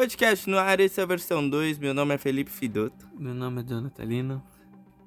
Podcast 0.00 0.48
no 0.48 0.56
ar, 0.56 0.80
essa 0.80 1.02
é 1.02 1.04
a 1.04 1.06
versão 1.06 1.46
2. 1.46 1.78
Meu 1.78 1.92
nome 1.92 2.14
é 2.14 2.16
Felipe 2.16 2.50
Fidoto. 2.50 3.06
Meu 3.18 3.34
nome 3.34 3.60
é 3.60 3.64
Jonathan 3.64 4.04
Lino. 4.04 4.42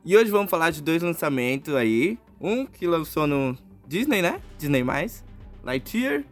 E 0.05 0.15
hoje 0.15 0.29
vamos 0.29 0.51
falar 0.51 0.69
de 0.69 0.83
dois 0.83 1.01
lançamentos 1.01 1.73
aí. 1.73 2.19
Um 2.39 2.63
que 2.63 2.85
lançou 2.85 3.25
no 3.25 3.57
Disney, 3.87 4.21
né? 4.21 4.39
Disney+. 4.55 4.85
Lightyear. 5.63 6.23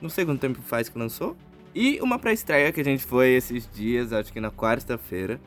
Não 0.00 0.08
sei 0.08 0.24
quanto 0.24 0.38
tempo 0.38 0.62
faz 0.62 0.88
que 0.88 0.96
lançou. 0.96 1.36
E 1.74 2.00
uma 2.00 2.20
pré-estreia 2.20 2.70
que 2.70 2.80
a 2.80 2.84
gente 2.84 3.04
foi 3.04 3.30
esses 3.30 3.68
dias, 3.74 4.12
acho 4.12 4.32
que 4.32 4.40
na 4.40 4.52
quarta-feira. 4.52 5.40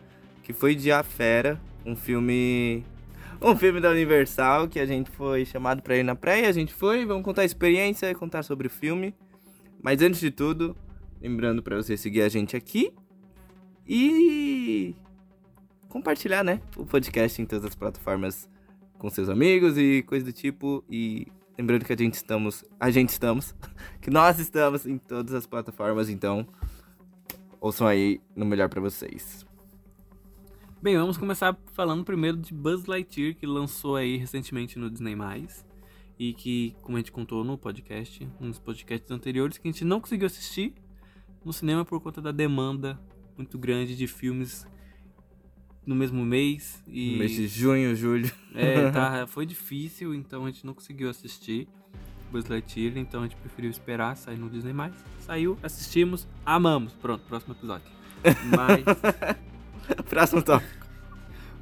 Que 0.43 0.51
foi 0.51 0.75
de 0.75 0.91
A 0.91 1.02
Fera. 1.03 1.58
Um 1.86 1.95
filme... 1.95 2.83
Um 3.41 3.55
filme 3.55 3.80
da 3.80 3.91
Universal 3.91 4.67
que 4.67 4.81
a 4.81 4.86
gente 4.86 5.09
foi 5.09 5.45
chamado 5.45 5.81
pra 5.81 5.95
ir 5.95 6.03
na. 6.03 6.17
E 6.38 6.45
a 6.45 6.52
gente 6.52 6.73
foi, 6.73 7.05
vamos 7.05 7.23
contar 7.23 7.44
a 7.44 7.45
experiência, 7.45 8.13
contar 8.13 8.44
sobre 8.44 8.67
o 8.67 8.70
filme. 8.70 9.16
Mas 9.81 10.02
antes 10.02 10.20
de 10.20 10.30
tudo, 10.30 10.75
lembrando 11.22 11.62
pra 11.62 11.76
você 11.76 11.98
seguir 11.98 12.22
a 12.22 12.30
gente 12.30 12.55
aqui. 12.55 12.94
E 13.88 14.96
compartilhar, 15.88 16.44
né, 16.44 16.62
o 16.78 16.86
podcast 16.86 17.42
em 17.42 17.45
todas 17.45 17.66
as 17.66 17.76
plataformas 17.76 18.48
com 18.98 19.09
seus 19.09 19.30
amigos 19.30 19.78
e 19.78 20.04
coisa 20.04 20.26
do 20.26 20.32
tipo. 20.32 20.84
E 20.90 21.28
lembrando 21.58 21.86
que 21.86 21.94
a 21.94 21.98
gente 21.98 22.14
estamos, 22.14 22.64
a 22.80 22.92
gente 22.92 23.09
estamos, 23.09 23.55
que 24.00 24.09
nós 24.09 24.40
estamos 24.40 24.86
em 24.86 24.98
todas 24.98 25.34
as 25.34 25.45
plataformas, 25.48 26.09
então 26.09 26.48
ouçam 27.59 27.88
aí 27.88 28.22
no 28.36 28.45
melhor 28.45 28.70
pra 28.70 28.80
vocês. 28.80 29.45
Bem, 30.81 30.98
vamos 30.98 31.17
começar 31.17 31.58
falando 31.73 32.06
primeiro 32.06 32.38
de 32.38 32.54
Buzz 32.54 32.86
Lightyear, 32.86 33.36
que 33.36 33.45
lançou 33.45 33.98
aí 33.98 34.16
recentemente 34.16 34.80
no 34.80 34.89
Disney+. 34.89 35.17
E 36.17 36.33
que, 36.33 36.76
como 36.81 36.98
a 36.98 37.00
gente 37.00 37.11
contou 37.11 37.44
no 37.44 37.58
podcast, 37.58 38.26
dos 38.39 38.59
podcasts 38.59 39.09
anteriores, 39.09 39.58
que 39.58 39.67
a 39.67 39.72
gente 39.72 39.83
não 39.83 40.00
conseguiu 40.00 40.28
assistir 40.28 40.73
no 41.44 41.54
cinema 41.54 41.86
por 41.86 42.00
conta 42.02 42.22
da 42.22 42.32
demanda 42.32 43.00
muito 43.38 43.58
grande 43.58 43.95
de 43.95 44.06
filmes 44.06 44.68
no 45.86 45.95
mesmo 45.95 46.23
mês. 46.26 46.84
E 46.88 47.18
mês 47.18 47.32
de 47.32 47.48
junho, 47.48 47.95
julho. 47.95 48.32
É, 48.54 48.92
tá, 48.92 49.26
foi 49.28 49.45
difícil, 49.45 50.14
então 50.14 50.45
a 50.45 50.52
gente 50.52 50.66
não 50.66 50.73
conseguiu 50.73 51.10
assistir 51.10 51.67
Buzz 52.32 52.45
Lightyear, 52.45 52.98
então 52.98 53.22
a 53.22 53.23
gente 53.23 53.38
preferiu 53.38 53.72
esperar 53.72 54.16
sair 54.16 54.38
no 54.38 54.50
Disney+. 54.50 54.73
Saiu, 55.20 55.58
assistimos, 55.64 56.28
amamos. 56.45 56.94
Pronto, 56.94 57.23
próximo 57.26 57.54
episódio. 57.54 57.88
Mas, 58.23 58.84
Próximo 60.10 60.44
tópico. 60.44 60.86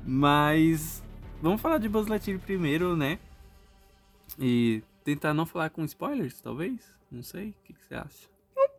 mas 0.06 1.04
vamos 1.42 1.62
falar 1.62 1.78
de 1.78 1.88
Buzz 1.88 2.08
Lightyear 2.08 2.40
primeiro, 2.40 2.98
né? 2.98 3.20
E 4.40 4.82
tentar 5.04 5.34
não 5.34 5.46
falar 5.46 5.70
com 5.70 5.86
spoilers, 5.86 6.42
talvez? 6.42 6.82
Não 7.10 7.24
sei, 7.24 7.50
o 7.50 7.56
que, 7.64 7.74
que 7.74 7.86
você 7.86 7.96
acha? 7.96 8.37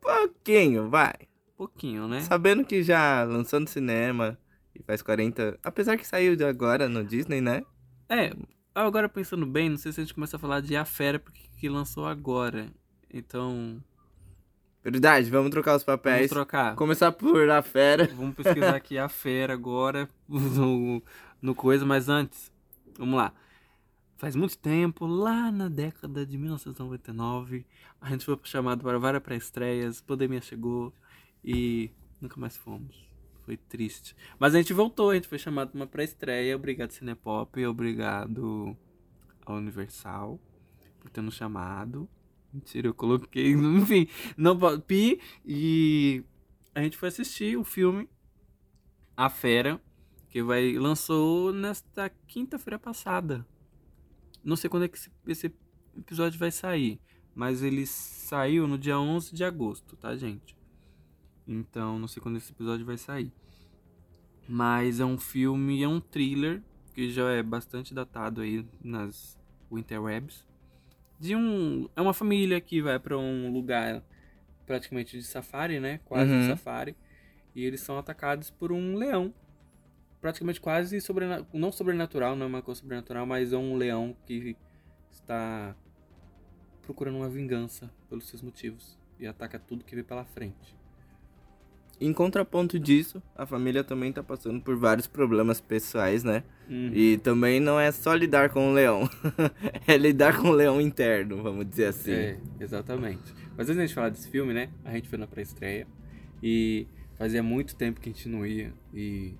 Pouquinho, 0.09 0.89
vai. 0.89 1.12
Pouquinho, 1.56 2.09
né? 2.09 2.20
Sabendo 2.23 2.64
que 2.64 2.83
já 2.83 3.25
lançou 3.25 3.61
no 3.61 3.69
cinema 3.69 4.39
e 4.75 4.83
faz 4.83 5.03
40. 5.03 5.59
Apesar 5.62 5.97
que 5.98 6.06
saiu 6.06 6.34
de 6.34 6.45
agora 6.45 6.89
no 6.89 7.05
Disney, 7.05 7.41
né? 7.41 7.62
É, 8.09 8.33
agora 8.75 9.09
pensando 9.09 9.45
bem, 9.45 9.69
não 9.69 9.77
sei 9.77 9.92
se 9.92 10.01
a 10.01 10.05
gente 10.05 10.14
começa 10.14 10.36
a 10.36 10.41
falar 10.41 10.61
de 10.61 10.77
A 10.77 10.84
Fera, 10.84 11.19
porque 11.19 11.42
que 11.59 11.69
lançou 11.69 12.06
agora. 12.06 12.73
Então, 13.12 13.83
Verdade, 14.83 15.31
vamos 15.31 15.51
trocar 15.51 15.77
os 15.77 15.84
vamos 15.84 16.01
papéis. 16.01 16.31
trocar. 16.31 16.75
Começar 16.75 17.12
por 17.12 17.51
A 17.51 17.61
Fera. 17.61 18.09
Vamos 18.14 18.34
pesquisar 18.34 18.75
aqui 18.77 18.97
a 18.97 19.09
fera 19.09 19.53
agora 19.53 20.09
no, 20.27 21.03
no 21.42 21.55
coisa, 21.55 21.84
mas 21.84 22.09
antes, 22.09 22.51
vamos 22.97 23.17
lá. 23.17 23.34
Faz 24.19 24.34
muito 24.34 24.58
tempo, 24.58 25.06
lá 25.06 25.52
na 25.52 25.69
década 25.69 26.27
de 26.27 26.36
1999, 26.36 27.64
a 28.01 28.11
gente 28.11 28.24
foi 28.24 28.36
chamado 28.42 28.83
para 28.83 28.98
várias 28.98 29.23
pré-estreias, 29.23 30.01
pandemia 30.01 30.40
chegou 30.40 30.92
e 31.45 31.92
nunca 32.20 32.39
mais 32.40 32.57
fomos. 32.57 33.08
Foi 33.45 33.57
triste. 33.57 34.17
Mas 34.36 34.57
a 34.57 34.58
gente 34.58 34.73
voltou, 34.73 35.11
a 35.11 35.14
gente 35.14 35.28
foi 35.28 35.39
chamado 35.39 35.70
para 35.70 35.78
uma 35.78 35.86
pré-estreia. 35.86 36.57
Obrigado 36.57 36.90
Cinepop, 36.90 37.64
obrigado 37.64 38.77
a 39.46 39.52
Universal 39.52 40.40
por 40.98 41.08
ter 41.11 41.20
nos 41.20 41.36
chamado. 41.36 42.08
Mentira, 42.52 42.89
eu 42.89 42.95
coloquei, 42.95 43.52
enfim, 43.55 44.08
não 44.36 44.58
pi 44.80 45.20
e 45.46 46.24
a 46.74 46.83
gente 46.83 46.96
foi 46.96 47.08
assistir 47.08 47.57
o 47.57 47.62
filme 47.62 48.08
A 49.17 49.30
Fera, 49.30 49.80
que 50.28 50.42
vai 50.42 50.73
lançou 50.73 51.52
nesta 51.52 52.11
quinta-feira 52.27 52.80
passada. 52.80 53.46
Não 54.45 54.57
sei 54.57 54.71
quando 54.71 54.85
é 54.85 54.89
que 54.89 54.99
esse, 55.27 55.53
episódio 55.97 56.39
vai 56.39 56.51
sair, 56.51 57.01
mas 57.35 57.63
ele 57.63 57.87
saiu 57.87 58.67
no 58.67 58.79
dia 58.79 58.99
11 58.99 59.35
de 59.35 59.45
agosto, 59.45 59.97
tá, 59.97 60.17
gente? 60.17 60.57
Então, 61.47 61.99
não 61.99 62.07
sei 62.09 62.23
quando 62.23 62.37
esse 62.37 62.53
episódio 62.53 62.85
vai 62.85 62.97
sair. 62.99 63.33
Mas 64.49 65.01
é 65.01 65.05
um 65.05 65.19
filme, 65.19 65.83
é 65.83 65.89
um 65.89 66.01
thriller 66.01 66.63
que 66.95 67.11
já 67.11 67.31
é 67.31 67.43
bastante 67.43 67.95
datado 67.95 68.41
aí 68.41 68.65
nas 68.83 69.39
interwebs. 69.71 70.47
De 71.19 71.35
um, 71.35 71.89
é 71.97 72.01
uma 72.01 72.15
família 72.15 72.61
que 72.61 72.81
vai 72.81 72.99
pra 72.99 73.19
um 73.19 73.53
lugar 73.53 74.03
praticamente 74.67 75.17
de 75.19 75.25
safari, 75.25 75.81
né? 75.81 75.99
Quase 76.05 76.31
Uhum. 76.31 76.41
de 76.41 76.47
safari. 76.47 76.97
E 77.55 77.65
eles 77.65 77.81
são 77.81 77.99
atacados 77.99 78.51
por 78.51 78.70
um 78.73 78.95
leão. 78.95 79.35
Praticamente 80.20 80.61
quase 80.61 81.01
sobrena 81.01 81.46
não 81.52 81.70
sobrenatural, 81.70 82.34
não 82.34 82.46
é 82.46 82.48
uma 82.48 82.62
coisa 82.62 82.80
sobrenatural, 82.80 83.24
mas 83.24 83.52
é 83.52 83.56
um 83.56 83.77
leão 83.77 84.17
que 84.27 84.56
está 85.11 85.77
procurando 86.83 87.17
uma 87.17 87.29
vingança 87.29 87.90
pelos 88.08 88.28
seus 88.28 88.42
motivos. 88.42 88.98
E 89.20 89.27
ataca 89.27 89.58
tudo 89.58 89.84
que 89.84 89.95
vê 89.95 90.02
pela 90.02 90.24
frente. 90.24 90.78
Em 92.01 92.12
contraponto 92.12 92.78
disso, 92.78 93.20
a 93.34 93.45
família 93.45 93.83
também 93.83 94.12
tá 94.12 94.23
passando 94.23 94.61
por 94.61 94.77
vários 94.77 95.08
problemas 95.08 95.61
pessoais, 95.61 96.23
né? 96.23 96.45
Uhum. 96.70 96.92
E 96.95 97.18
também 97.18 97.58
não 97.58 97.78
é 97.78 97.90
só 97.90 98.14
lidar 98.14 98.51
com 98.51 98.70
o 98.70 98.73
leão. 98.73 99.11
é 99.84 99.96
lidar 99.96 100.40
com 100.40 100.48
o 100.48 100.52
leão 100.52 100.80
interno, 100.80 101.42
vamos 101.42 101.68
dizer 101.68 101.86
assim. 101.86 102.12
É, 102.12 102.39
exatamente. 102.61 103.34
Mas 103.57 103.68
antes 103.68 103.80
gente 103.80 103.95
falar 103.95 104.11
desse 104.11 104.28
filme, 104.28 104.55
né? 104.55 104.70
A 104.84 104.92
gente 104.92 105.08
foi 105.08 105.18
na 105.18 105.27
pré-estreia. 105.27 105.89
E 106.40 106.86
fazia 107.17 107.42
muito 107.42 107.74
tempo 107.74 108.01
que 108.01 108.08
a 108.08 108.12
gente 108.12 108.28
não 108.28 108.46
ia. 108.46 108.73
E. 108.95 109.34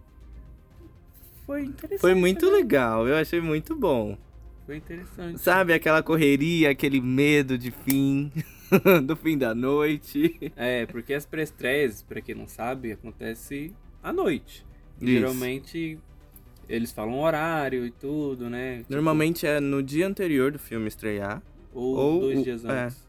Foi 1.49 1.63
interessante. 1.65 2.01
Foi 2.03 2.15
muito 2.15 2.45
né? 2.47 2.53
legal, 2.53 3.09
eu 3.09 3.17
achei 3.17 3.41
muito 3.41 3.75
bom. 3.75 4.19
Foi 4.67 4.77
interessante. 4.77 5.41
Sabe, 5.41 5.73
aquela 5.73 6.03
correria, 6.03 6.69
aquele 6.71 7.01
medo 7.01 7.57
de 7.57 7.71
fim, 7.71 8.31
do 9.07 9.17
fim 9.17 9.39
da 9.39 9.55
noite. 9.55 10.39
É, 10.55 10.85
porque 10.85 11.15
as 11.15 11.25
pré-estreias, 11.25 12.03
pra 12.03 12.21
quem 12.21 12.35
não 12.35 12.47
sabe, 12.47 12.93
acontece 12.93 13.75
à 14.03 14.13
noite. 14.13 14.67
Isso. 15.01 15.11
Geralmente 15.11 15.99
eles 16.69 16.93
falam 16.93 17.19
horário 17.19 17.87
e 17.87 17.91
tudo, 17.91 18.51
né? 18.51 18.81
Tipo, 18.81 18.93
Normalmente 18.93 19.47
é 19.47 19.59
no 19.59 19.83
dia 19.83 20.07
anterior 20.07 20.53
do 20.53 20.59
filme 20.59 20.87
estrear. 20.87 21.43
ou, 21.73 21.97
ou 21.97 22.21
dois 22.21 22.41
o- 22.41 22.45
dias 22.45 22.63
é. 22.67 22.85
antes. 22.85 23.09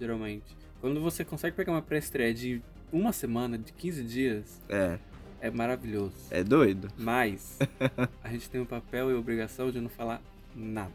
Geralmente. 0.00 0.56
Quando 0.80 1.00
você 1.00 1.24
consegue 1.24 1.56
pegar 1.56 1.72
uma 1.72 1.82
pré-estreia 1.82 2.32
de 2.32 2.62
uma 2.92 3.12
semana, 3.12 3.58
de 3.58 3.72
15 3.72 4.04
dias, 4.04 4.62
É, 4.68 4.96
é 5.40 5.50
maravilhoso. 5.50 6.12
é 6.30 6.42
doido. 6.44 6.88
Mas 6.98 7.58
a 8.22 8.28
gente 8.30 8.48
tem 8.50 8.60
o 8.60 8.66
papel 8.66 9.10
e 9.10 9.14
a 9.14 9.18
obrigação 9.18 9.70
de 9.70 9.80
não 9.80 9.88
falar 9.88 10.20
nada. 10.54 10.92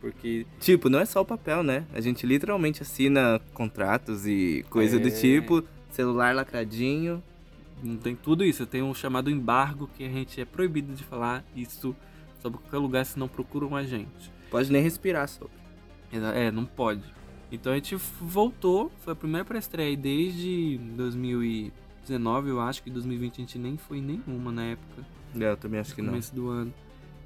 Porque 0.00 0.46
Tipo, 0.60 0.88
não 0.88 0.98
é 0.98 1.04
só 1.04 1.20
o 1.20 1.24
papel, 1.24 1.62
né? 1.62 1.84
A 1.94 2.00
gente 2.00 2.26
literalmente 2.26 2.82
assina 2.82 3.40
contratos 3.54 4.26
e 4.26 4.64
coisa 4.68 4.98
do 4.98 5.08
É. 5.08 5.10
tipo, 5.10 5.62
celular 5.90 6.34
lacradinho. 6.34 7.22
não 7.82 7.96
tem 7.96 8.14
tudo 8.16 8.44
isso. 8.44 8.64
Tem 8.66 8.82
um 8.82 8.94
chamado 8.94 9.30
embargo 9.30 9.88
que 9.96 10.04
a 10.04 10.08
gente 10.08 10.40
é 10.40 10.44
proibido 10.44 10.92
de 10.94 11.02
falar 11.04 11.44
isso 11.54 11.94
sobre 12.40 12.58
qualquer 12.58 12.78
lugar, 12.78 13.04
senão 13.06 13.28
procuram 13.28 13.74
a 13.76 13.84
gente. 13.84 14.30
Pode 14.50 14.70
nem 14.72 14.82
respirar 14.82 15.28
sobre. 15.28 15.52
É, 16.12 16.50
não 16.50 16.64
pode. 16.64 17.02
Então 17.50 17.72
a 17.72 17.74
gente 17.76 17.94
voltou, 18.20 18.90
foi 19.00 19.12
a 19.12 19.16
primeira 19.16 19.44
pré-estreia 19.44 19.88
aí 19.88 19.96
desde 19.96 20.80
2019, 22.06 22.48
eu 22.50 22.60
acho 22.60 22.82
que 22.82 22.90
2020 22.90 23.34
a 23.34 23.40
gente 23.40 23.58
nem 23.58 23.76
foi 23.76 24.00
nenhuma 24.00 24.50
na 24.52 24.64
época, 24.64 25.04
É, 25.38 25.50
eu 25.50 25.56
também 25.56 25.80
acho 25.80 25.94
que 25.94 26.00
no 26.02 26.06
não. 26.06 26.12
começo 26.14 26.34
do 26.34 26.48
ano. 26.48 26.74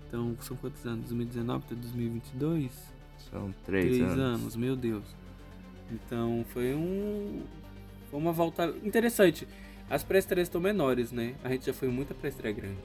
Então 0.09 0.37
são 0.41 0.57
quantos 0.57 0.85
anos? 0.87 1.01
2019 1.09 1.65
até 1.67 1.75
2022? 1.75 2.71
São 3.31 3.53
três, 3.65 4.01
anos. 4.01 4.55
meu 4.55 4.77
Deus. 4.77 5.05
Então 5.91 6.45
foi 6.53 6.75
um. 6.75 7.43
Foi 8.11 8.21
uma 8.21 8.33
volta 8.33 8.73
interessante. 8.85 9.49
As 9.91 10.03
pré-estreias 10.05 10.49
estão 10.49 10.61
menores, 10.61 11.11
né? 11.13 11.35
A 11.43 11.49
gente 11.51 11.67
já 11.67 11.73
foi 11.73 11.89
muita 11.89 12.15
pré-estreia 12.15 12.55
grande. 12.55 12.79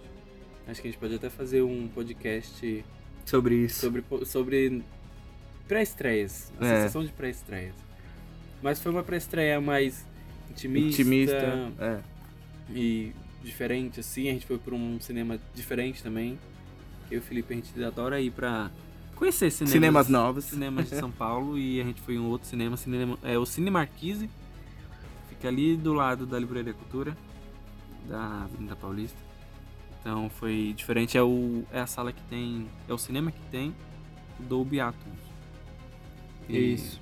Acho 0.67 0.81
que 0.81 0.87
a 0.87 0.91
gente 0.91 0.99
pode 0.99 1.15
até 1.15 1.29
fazer 1.29 1.61
um 1.61 1.87
podcast 1.87 2.85
Sobre 3.25 3.55
isso. 3.55 3.79
sobre, 3.81 4.03
sobre 4.25 4.83
pré-estreias. 5.67 6.51
A 6.59 6.65
É. 6.65 6.75
sensação 6.77 7.03
de 7.05 7.11
pré-estreias. 7.11 7.75
Mas 8.61 8.79
foi 8.81 8.91
uma 8.91 9.03
pré-estreia 9.03 9.59
mais 9.59 10.05
intimista, 10.51 11.01
Intimista. 11.01 11.71
É. 11.79 11.99
e 12.73 13.11
diferente, 13.43 13.99
assim. 13.99 14.29
A 14.29 14.33
gente 14.33 14.45
foi 14.45 14.57
por 14.57 14.73
um 14.73 14.99
cinema 14.99 15.39
diferente 15.53 16.01
também. 16.03 16.37
Eu 17.09 17.17
e 17.17 17.19
o 17.19 17.21
Felipe, 17.21 17.53
a 17.53 17.57
gente 17.57 17.83
adora 17.83 18.21
ir 18.21 18.31
pra 18.31 18.69
conhecer 19.15 19.51
cinemas, 19.51 19.71
Cinemas 19.73 20.07
novos. 20.09 20.45
cinemas 20.45 20.89
de 20.89 20.95
São 20.95 21.11
Paulo. 21.11 21.57
e 21.57 21.81
a 21.81 21.83
gente 21.83 21.99
foi 22.01 22.15
em 22.15 22.19
um 22.19 22.27
outro 22.29 22.47
cinema, 22.47 22.77
cinema 22.77 23.17
é 23.23 23.37
o 23.37 23.45
Cine 23.45 23.69
Marquise. 23.69 24.29
Fica 25.29 25.47
ali 25.47 25.75
do 25.75 25.93
lado 25.93 26.25
da 26.25 26.37
Livraria 26.39 26.73
Cultura, 26.73 27.17
da 28.07 28.43
Avenida 28.43 28.75
Paulista. 28.75 29.17
Então 29.99 30.29
foi 30.29 30.73
diferente, 30.75 31.17
é, 31.17 31.21
o, 31.23 31.63
é 31.71 31.79
a 31.79 31.87
sala 31.87 32.11
que 32.13 32.21
tem. 32.23 32.67
É 32.87 32.93
o 32.93 32.97
cinema 32.97 33.31
que 33.31 33.41
tem 33.51 33.73
o 34.39 34.43
Dolby 34.43 34.79
Atmos. 34.79 35.19
E- 36.49 36.73
Isso. 36.73 36.99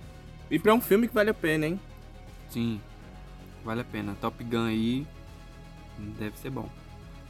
E 0.52 0.58
pra 0.58 0.74
um 0.74 0.82
filme 0.82 1.08
que 1.08 1.14
vale 1.14 1.30
a 1.30 1.34
pena, 1.34 1.68
hein? 1.68 1.80
Sim, 2.50 2.82
vale 3.64 3.82
a 3.82 3.86
pena. 3.86 4.16
Top 4.20 4.44
Gun 4.44 4.66
aí 4.66 5.08
deve 6.18 6.38
ser 6.38 6.50
bom. 6.50 6.70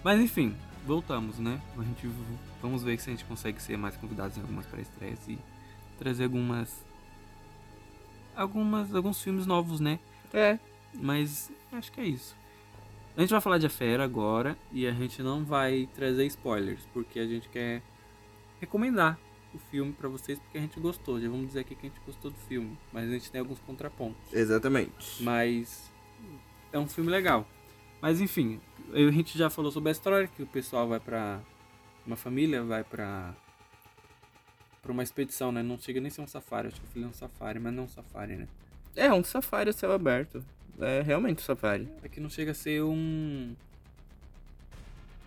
Mas 0.03 0.19
enfim, 0.19 0.55
voltamos, 0.85 1.39
né? 1.39 1.61
A 1.77 1.83
gente 1.83 2.09
vamos 2.61 2.83
ver 2.83 2.99
se 2.99 3.09
a 3.09 3.13
gente 3.13 3.25
consegue 3.25 3.61
ser 3.61 3.77
mais 3.77 3.95
convidados 3.97 4.37
em 4.37 4.41
algumas 4.41 4.65
pré-estreias 4.65 5.27
e 5.27 5.37
trazer 5.97 6.25
algumas 6.25 6.85
algumas 8.35 8.93
alguns 8.93 9.21
filmes 9.21 9.45
novos, 9.45 9.79
né? 9.79 9.99
É. 10.33 10.57
Mas 10.93 11.51
acho 11.71 11.91
que 11.91 12.01
é 12.01 12.05
isso. 12.05 12.35
A 13.15 13.21
gente 13.21 13.31
vai 13.31 13.41
falar 13.41 13.57
de 13.57 13.65
A 13.65 13.69
Fera 13.69 14.03
agora 14.03 14.57
e 14.71 14.87
a 14.87 14.91
gente 14.91 15.21
não 15.21 15.43
vai 15.43 15.89
trazer 15.93 16.25
spoilers, 16.27 16.81
porque 16.93 17.19
a 17.19 17.27
gente 17.27 17.49
quer 17.49 17.81
recomendar 18.61 19.19
o 19.53 19.57
filme 19.57 19.91
pra 19.91 20.07
vocês 20.07 20.39
porque 20.39 20.57
a 20.57 20.61
gente 20.61 20.79
gostou. 20.79 21.19
Já 21.19 21.27
vamos 21.27 21.47
dizer 21.47 21.61
aqui 21.61 21.75
que 21.75 21.87
a 21.87 21.89
gente 21.89 22.01
gostou 22.05 22.31
do 22.31 22.37
filme, 22.47 22.77
mas 22.93 23.09
a 23.09 23.11
gente 23.11 23.29
tem 23.29 23.39
alguns 23.39 23.59
contrapontos. 23.59 24.31
Exatamente. 24.31 25.21
Mas 25.21 25.91
é 26.71 26.79
um 26.79 26.87
filme 26.87 27.09
legal. 27.09 27.47
Mas 28.01 28.21
enfim, 28.21 28.59
a 28.93 29.11
gente 29.11 29.37
já 29.37 29.49
falou 29.49 29.71
sobre 29.71 29.89
a 29.89 29.91
história 29.91 30.27
que 30.27 30.41
o 30.41 30.47
pessoal 30.47 30.87
vai 30.87 30.99
pra 30.99 31.39
uma 32.05 32.15
família 32.15 32.63
vai 32.63 32.83
pra 32.83 33.35
para 34.81 34.91
uma 34.93 35.03
expedição, 35.03 35.51
né? 35.51 35.61
Não 35.61 35.77
chega 35.77 35.99
nem 35.99 36.07
a 36.07 36.11
ser 36.11 36.21
um 36.21 36.27
safari, 36.27 36.69
acho 36.69 36.79
que 36.79 36.87
eu 36.87 36.91
falei 36.91 37.07
um 37.07 37.13
safari, 37.13 37.59
mas 37.59 37.73
não 37.73 37.83
um 37.83 37.87
safari, 37.87 38.37
né? 38.37 38.47
É, 38.95 39.11
um 39.13 39.23
safari 39.23 39.69
a 39.69 39.73
céu 39.73 39.91
aberto. 39.91 40.43
É 40.79 41.01
realmente 41.01 41.39
um 41.39 41.45
safari. 41.45 41.87
É 42.01 42.07
que 42.07 42.19
não 42.21 42.29
chega 42.29 42.51
a 42.51 42.53
ser 42.55 42.81
um 42.81 43.53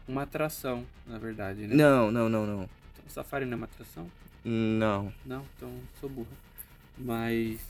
uma 0.08 0.22
atração, 0.22 0.84
na 1.06 1.18
verdade, 1.18 1.66
né? 1.66 1.74
Não, 1.74 2.10
não, 2.10 2.28
não, 2.28 2.46
não. 2.46 2.68
O 3.06 3.10
safari 3.10 3.44
não 3.44 3.52
é 3.52 3.56
uma 3.56 3.66
atração? 3.66 4.10
Não. 4.44 5.12
Não, 5.24 5.44
então 5.56 5.70
sou 6.00 6.08
burra. 6.08 6.32
Mas. 6.98 7.60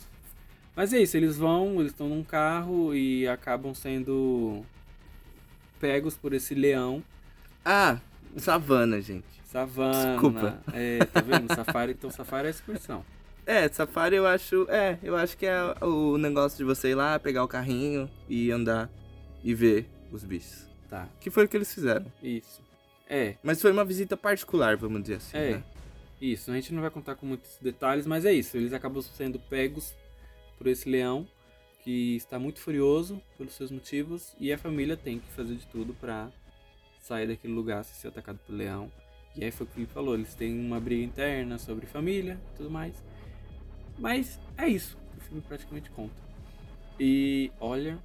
Mas 0.74 0.92
é 0.92 1.00
isso, 1.00 1.16
eles 1.16 1.36
vão, 1.36 1.80
eles 1.80 1.92
estão 1.92 2.08
num 2.08 2.22
carro 2.24 2.94
e 2.94 3.28
acabam 3.28 3.74
sendo 3.74 4.64
pegos 5.78 6.16
por 6.16 6.32
esse 6.32 6.54
leão. 6.54 7.02
Ah, 7.64 7.98
savana, 8.36 9.00
gente. 9.00 9.26
Savana. 9.44 10.12
Desculpa. 10.12 10.62
É, 10.72 11.04
tá 11.04 11.20
vendo? 11.20 11.54
Safari, 11.54 11.92
então 11.92 12.10
safari 12.10 12.46
é 12.46 12.50
excursão. 12.50 13.04
É, 13.44 13.68
safari 13.68 14.16
eu 14.16 14.26
acho. 14.26 14.66
É, 14.70 14.98
eu 15.02 15.14
acho 15.16 15.36
que 15.36 15.44
é 15.44 15.58
o 15.84 16.16
negócio 16.16 16.56
de 16.56 16.64
você 16.64 16.90
ir 16.90 16.94
lá, 16.94 17.18
pegar 17.18 17.44
o 17.44 17.48
carrinho 17.48 18.08
e 18.28 18.50
andar 18.50 18.88
e 19.44 19.52
ver 19.54 19.86
os 20.10 20.24
bichos. 20.24 20.66
Tá, 20.88 21.08
Que 21.20 21.30
foi 21.30 21.44
o 21.44 21.48
que 21.48 21.56
eles 21.56 21.72
fizeram. 21.72 22.06
isso. 22.22 22.60
É, 23.08 23.34
Mas 23.42 23.60
foi 23.60 23.70
uma 23.72 23.84
visita 23.84 24.16
particular, 24.16 24.74
vamos 24.76 25.02
dizer 25.02 25.16
assim. 25.16 25.36
é. 25.36 25.50
né? 25.52 25.64
Isso, 26.20 26.50
a 26.50 26.54
gente 26.54 26.72
não 26.72 26.80
vai 26.80 26.90
contar 26.90 27.16
com 27.16 27.26
muitos 27.26 27.58
detalhes, 27.60 28.06
mas 28.06 28.24
é 28.24 28.32
isso. 28.32 28.56
Eles 28.56 28.72
acabam 28.72 29.02
sendo 29.02 29.40
pegos 29.40 29.92
por 30.62 30.68
esse 30.68 30.88
leão 30.88 31.26
que 31.82 32.14
está 32.14 32.38
muito 32.38 32.60
furioso 32.60 33.20
pelos 33.36 33.52
seus 33.54 33.72
motivos 33.72 34.32
e 34.38 34.52
a 34.52 34.56
família 34.56 34.96
tem 34.96 35.18
que 35.18 35.28
fazer 35.32 35.56
de 35.56 35.66
tudo 35.66 35.92
pra 35.92 36.30
sair 37.00 37.26
daquele 37.26 37.52
lugar 37.52 37.84
sem 37.84 37.96
ser 37.96 38.08
atacado 38.08 38.38
pelo 38.46 38.58
leão. 38.58 38.88
E 39.34 39.44
aí 39.44 39.50
foi 39.50 39.64
o 39.64 39.68
que 39.68 39.74
Felipe 39.74 39.92
falou, 39.92 40.14
eles 40.14 40.36
têm 40.36 40.56
uma 40.60 40.78
briga 40.78 41.02
interna 41.02 41.58
sobre 41.58 41.84
família 41.86 42.38
e 42.52 42.56
tudo 42.58 42.70
mais. 42.70 42.94
Mas 43.98 44.38
é 44.56 44.68
isso, 44.68 44.96
que 45.10 45.18
o 45.18 45.20
filme 45.22 45.40
praticamente 45.40 45.90
conta. 45.90 46.14
E 47.00 47.50
olha, 47.58 47.98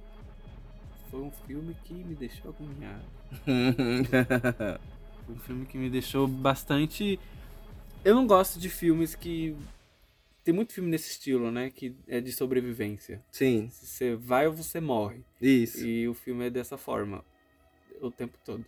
foi 1.12 1.20
um 1.20 1.30
filme 1.30 1.76
que 1.84 1.94
me 1.94 2.16
deixou 2.16 2.50
agoniado. 2.50 3.04
Foi 5.26 5.34
um 5.34 5.38
filme 5.40 5.66
que 5.66 5.76
me 5.76 5.90
deixou 5.90 6.26
bastante. 6.26 7.20
Eu 8.02 8.14
não 8.14 8.26
gosto 8.26 8.58
de 8.58 8.70
filmes 8.70 9.14
que. 9.14 9.54
Tem 10.48 10.54
muito 10.54 10.72
filme 10.72 10.88
nesse 10.88 11.10
estilo, 11.10 11.50
né? 11.50 11.68
Que 11.68 11.94
é 12.06 12.22
de 12.22 12.32
sobrevivência. 12.32 13.22
Sim, 13.30 13.68
Se 13.70 13.84
Você 13.86 14.16
vai 14.16 14.46
ou 14.46 14.52
você 14.54 14.80
morre. 14.80 15.22
isso. 15.42 15.86
E 15.86 16.08
o 16.08 16.14
filme 16.14 16.46
é 16.46 16.48
dessa 16.48 16.78
forma. 16.78 17.22
O 18.00 18.10
tempo 18.10 18.38
todo. 18.42 18.64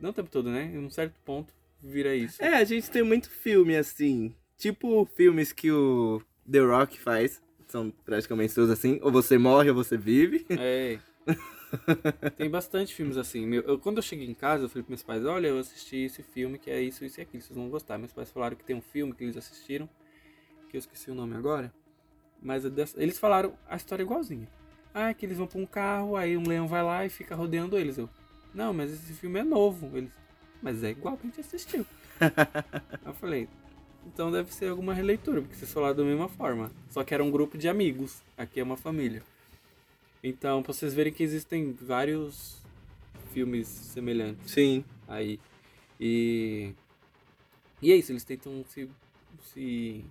Não 0.00 0.10
o 0.10 0.12
tempo 0.12 0.28
todo, 0.28 0.50
né? 0.50 0.72
Em 0.74 0.78
um 0.78 0.90
certo 0.90 1.14
ponto 1.24 1.54
vira 1.80 2.12
isso. 2.12 2.42
É, 2.42 2.56
a 2.56 2.64
gente 2.64 2.90
tem 2.90 3.04
muito 3.04 3.30
filme 3.30 3.76
assim. 3.76 4.34
Tipo 4.58 5.06
filmes 5.14 5.52
que 5.52 5.70
o 5.70 6.20
The 6.50 6.58
Rock 6.58 6.98
faz. 6.98 7.40
São 7.68 7.92
praticamente 8.04 8.52
todos 8.52 8.70
assim. 8.70 8.98
Ou 9.00 9.12
você 9.12 9.38
morre 9.38 9.70
ou 9.70 9.76
você 9.76 9.96
vive. 9.96 10.44
É. 10.50 10.98
Tem 12.36 12.50
bastante 12.50 12.92
filmes 12.92 13.16
assim. 13.16 13.46
Meu, 13.46 13.62
eu, 13.62 13.78
quando 13.78 13.98
eu 13.98 14.02
cheguei 14.02 14.26
em 14.28 14.34
casa, 14.34 14.64
eu 14.64 14.68
falei 14.68 14.82
pros 14.82 14.90
meus 14.90 15.02
pais, 15.04 15.24
olha, 15.24 15.46
eu 15.46 15.58
assisti 15.60 15.98
esse 15.98 16.22
filme 16.22 16.58
que 16.58 16.68
é 16.68 16.82
isso, 16.82 17.04
isso 17.04 17.20
e 17.20 17.22
aquilo, 17.22 17.42
vocês 17.42 17.56
vão 17.56 17.70
gostar. 17.70 17.96
Meus 17.96 18.12
pais 18.12 18.30
falaram 18.32 18.56
que 18.56 18.64
tem 18.64 18.74
um 18.74 18.82
filme 18.82 19.14
que 19.14 19.22
eles 19.22 19.36
assistiram, 19.36 19.88
que 20.72 20.76
eu 20.78 20.80
esqueci 20.80 21.10
o 21.10 21.14
nome 21.14 21.36
agora. 21.36 21.72
Mas 22.42 22.64
é 22.64 22.70
eles 22.96 23.18
falaram 23.18 23.52
a 23.68 23.76
história 23.76 24.02
igualzinha. 24.02 24.48
Ah, 24.92 25.10
é 25.10 25.14
que 25.14 25.24
eles 25.24 25.38
vão 25.38 25.46
pra 25.46 25.60
um 25.60 25.66
carro, 25.66 26.16
aí 26.16 26.36
um 26.36 26.46
leão 26.46 26.66
vai 26.66 26.82
lá 26.82 27.06
e 27.06 27.10
fica 27.10 27.36
rodeando 27.36 27.78
eles. 27.78 27.98
Eu, 27.98 28.08
não, 28.52 28.72
mas 28.72 28.92
esse 28.92 29.12
filme 29.12 29.38
é 29.38 29.44
novo. 29.44 29.96
Eles, 29.96 30.10
mas 30.60 30.82
é 30.82 30.90
igual 30.90 31.16
que 31.16 31.26
a 31.26 31.30
gente 31.30 31.40
assistiu. 31.40 31.86
Eu 33.04 33.14
falei, 33.14 33.48
então 34.06 34.30
deve 34.30 34.52
ser 34.52 34.68
alguma 34.68 34.94
releitura, 34.94 35.40
porque 35.40 35.54
vocês 35.54 35.72
falaram 35.72 35.96
da 35.96 36.04
mesma 36.04 36.28
forma. 36.28 36.72
Só 36.90 37.04
que 37.04 37.14
era 37.14 37.22
um 37.22 37.30
grupo 37.30 37.56
de 37.56 37.68
amigos, 37.68 38.22
aqui 38.36 38.58
é 38.58 38.62
uma 38.62 38.76
família. 38.76 39.22
Então, 40.22 40.62
pra 40.62 40.72
vocês 40.72 40.94
verem 40.94 41.12
que 41.12 41.22
existem 41.22 41.72
vários 41.72 42.62
filmes 43.32 43.66
semelhantes 43.68 44.50
Sim. 44.50 44.84
aí. 45.06 45.38
E. 46.00 46.74
E 47.80 47.92
é 47.92 47.96
isso, 47.96 48.12
eles 48.12 48.24
tentam 48.24 48.64
se. 48.68 48.88
se. 49.52 50.04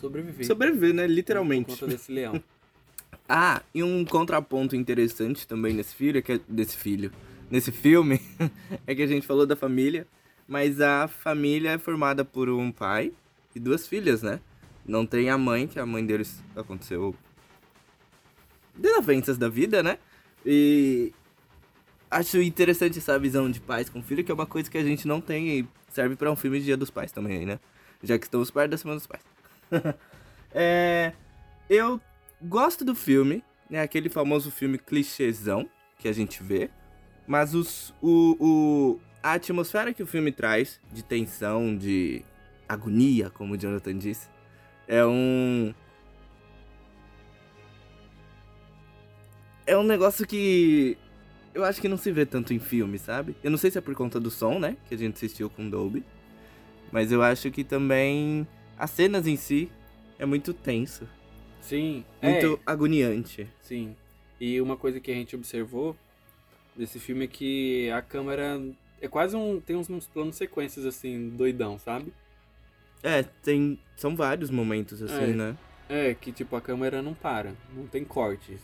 Sobreviver. 0.00 0.46
Sobreviver, 0.46 0.94
né? 0.94 1.02
Por 1.06 1.10
Literalmente. 1.12 1.70
conta 1.70 1.86
desse 1.86 2.12
leão. 2.12 2.42
Ah, 3.32 3.62
e 3.72 3.80
um 3.80 4.04
contraponto 4.04 4.74
interessante 4.74 5.46
também 5.46 5.72
nesse 5.72 5.94
filho, 5.94 6.18
é 6.18 6.22
que 6.22 6.32
é- 6.32 6.40
desse 6.48 6.76
filho, 6.76 7.12
nesse 7.48 7.70
filme, 7.70 8.20
é 8.84 8.92
que 8.92 9.02
a 9.02 9.06
gente 9.06 9.24
falou 9.24 9.46
da 9.46 9.54
família, 9.54 10.04
mas 10.48 10.80
a 10.80 11.06
família 11.06 11.70
é 11.70 11.78
formada 11.78 12.24
por 12.24 12.48
um 12.48 12.72
pai 12.72 13.12
e 13.54 13.60
duas 13.60 13.86
filhas, 13.86 14.20
né? 14.20 14.40
Não 14.84 15.06
tem 15.06 15.30
a 15.30 15.38
mãe, 15.38 15.68
que 15.68 15.78
a 15.78 15.86
mãe 15.86 16.04
deles 16.04 16.42
aconteceu 16.56 17.14
desavenças 18.74 19.38
da 19.38 19.48
vida, 19.48 19.80
né? 19.80 19.98
E 20.44 21.12
acho 22.10 22.40
interessante 22.42 22.98
essa 22.98 23.16
visão 23.16 23.48
de 23.48 23.60
pais 23.60 23.88
com 23.88 24.02
filho, 24.02 24.24
que 24.24 24.30
é 24.32 24.34
uma 24.34 24.46
coisa 24.46 24.68
que 24.68 24.78
a 24.78 24.82
gente 24.82 25.06
não 25.06 25.20
tem 25.20 25.60
e 25.60 25.68
serve 25.90 26.16
pra 26.16 26.32
um 26.32 26.36
filme 26.36 26.58
de 26.58 26.64
Dia 26.64 26.76
dos 26.76 26.90
Pais 26.90 27.12
também, 27.12 27.46
né? 27.46 27.60
Já 28.02 28.18
que 28.18 28.24
estamos 28.26 28.50
perto 28.50 28.70
da 28.72 28.76
Semana 28.76 28.98
dos 28.98 29.06
Pais. 29.06 29.22
é, 30.54 31.12
eu 31.68 32.00
gosto 32.42 32.84
do 32.84 32.94
filme, 32.94 33.44
né? 33.68 33.80
Aquele 33.80 34.08
famoso 34.08 34.50
filme 34.50 34.78
clichêzão 34.78 35.68
que 35.98 36.08
a 36.08 36.12
gente 36.12 36.42
vê. 36.42 36.70
Mas 37.26 37.54
os, 37.54 37.94
o, 38.02 38.36
o, 38.40 39.00
a 39.22 39.34
atmosfera 39.34 39.94
que 39.94 40.02
o 40.02 40.06
filme 40.06 40.32
traz, 40.32 40.80
de 40.92 41.02
tensão, 41.04 41.76
de 41.76 42.24
agonia, 42.68 43.30
como 43.30 43.54
o 43.54 43.56
Jonathan 43.56 43.96
disse, 43.96 44.28
é 44.88 45.04
um. 45.04 45.74
É 49.66 49.76
um 49.76 49.84
negócio 49.84 50.26
que 50.26 50.98
eu 51.54 51.64
acho 51.64 51.80
que 51.80 51.88
não 51.88 51.96
se 51.96 52.10
vê 52.10 52.24
tanto 52.26 52.52
em 52.52 52.58
filme, 52.58 52.98
sabe? 52.98 53.36
Eu 53.42 53.50
não 53.50 53.58
sei 53.58 53.70
se 53.70 53.78
é 53.78 53.80
por 53.80 53.94
conta 53.94 54.18
do 54.18 54.30
som, 54.30 54.58
né? 54.58 54.76
Que 54.88 54.94
a 54.94 54.98
gente 54.98 55.14
assistiu 55.14 55.48
com 55.48 55.68
Dolby. 55.68 56.04
Mas 56.90 57.12
eu 57.12 57.22
acho 57.22 57.50
que 57.50 57.62
também 57.62 58.46
as 58.82 58.90
cenas 58.90 59.26
em 59.26 59.36
si 59.36 59.70
é 60.18 60.26
muito 60.26 60.52
tenso. 60.54 61.06
Sim, 61.60 62.04
Muito 62.22 62.54
é, 62.54 62.58
agoniante. 62.66 63.46
sim. 63.60 63.94
E 64.40 64.58
uma 64.60 64.76
coisa 64.76 64.98
que 64.98 65.10
a 65.10 65.14
gente 65.14 65.36
observou 65.36 65.94
desse 66.74 66.98
filme 66.98 67.24
é 67.26 67.28
que 67.28 67.90
a 67.90 68.00
câmera 68.00 68.58
é 69.00 69.06
quase 69.06 69.36
um. 69.36 69.60
tem 69.60 69.76
uns, 69.76 69.88
uns 69.90 70.06
planos 70.06 70.36
sequências 70.36 70.86
assim, 70.86 71.28
doidão, 71.28 71.78
sabe? 71.78 72.12
É, 73.02 73.22
tem. 73.22 73.78
São 73.96 74.16
vários 74.16 74.50
momentos 74.50 75.02
assim, 75.02 75.32
É. 75.32 75.34
né? 75.34 75.56
É, 75.88 76.14
que 76.14 76.32
tipo, 76.32 76.56
a 76.56 76.60
câmera 76.60 77.02
não 77.02 77.12
para, 77.14 77.52
não 77.74 77.86
tem 77.86 78.04
cortes. 78.04 78.60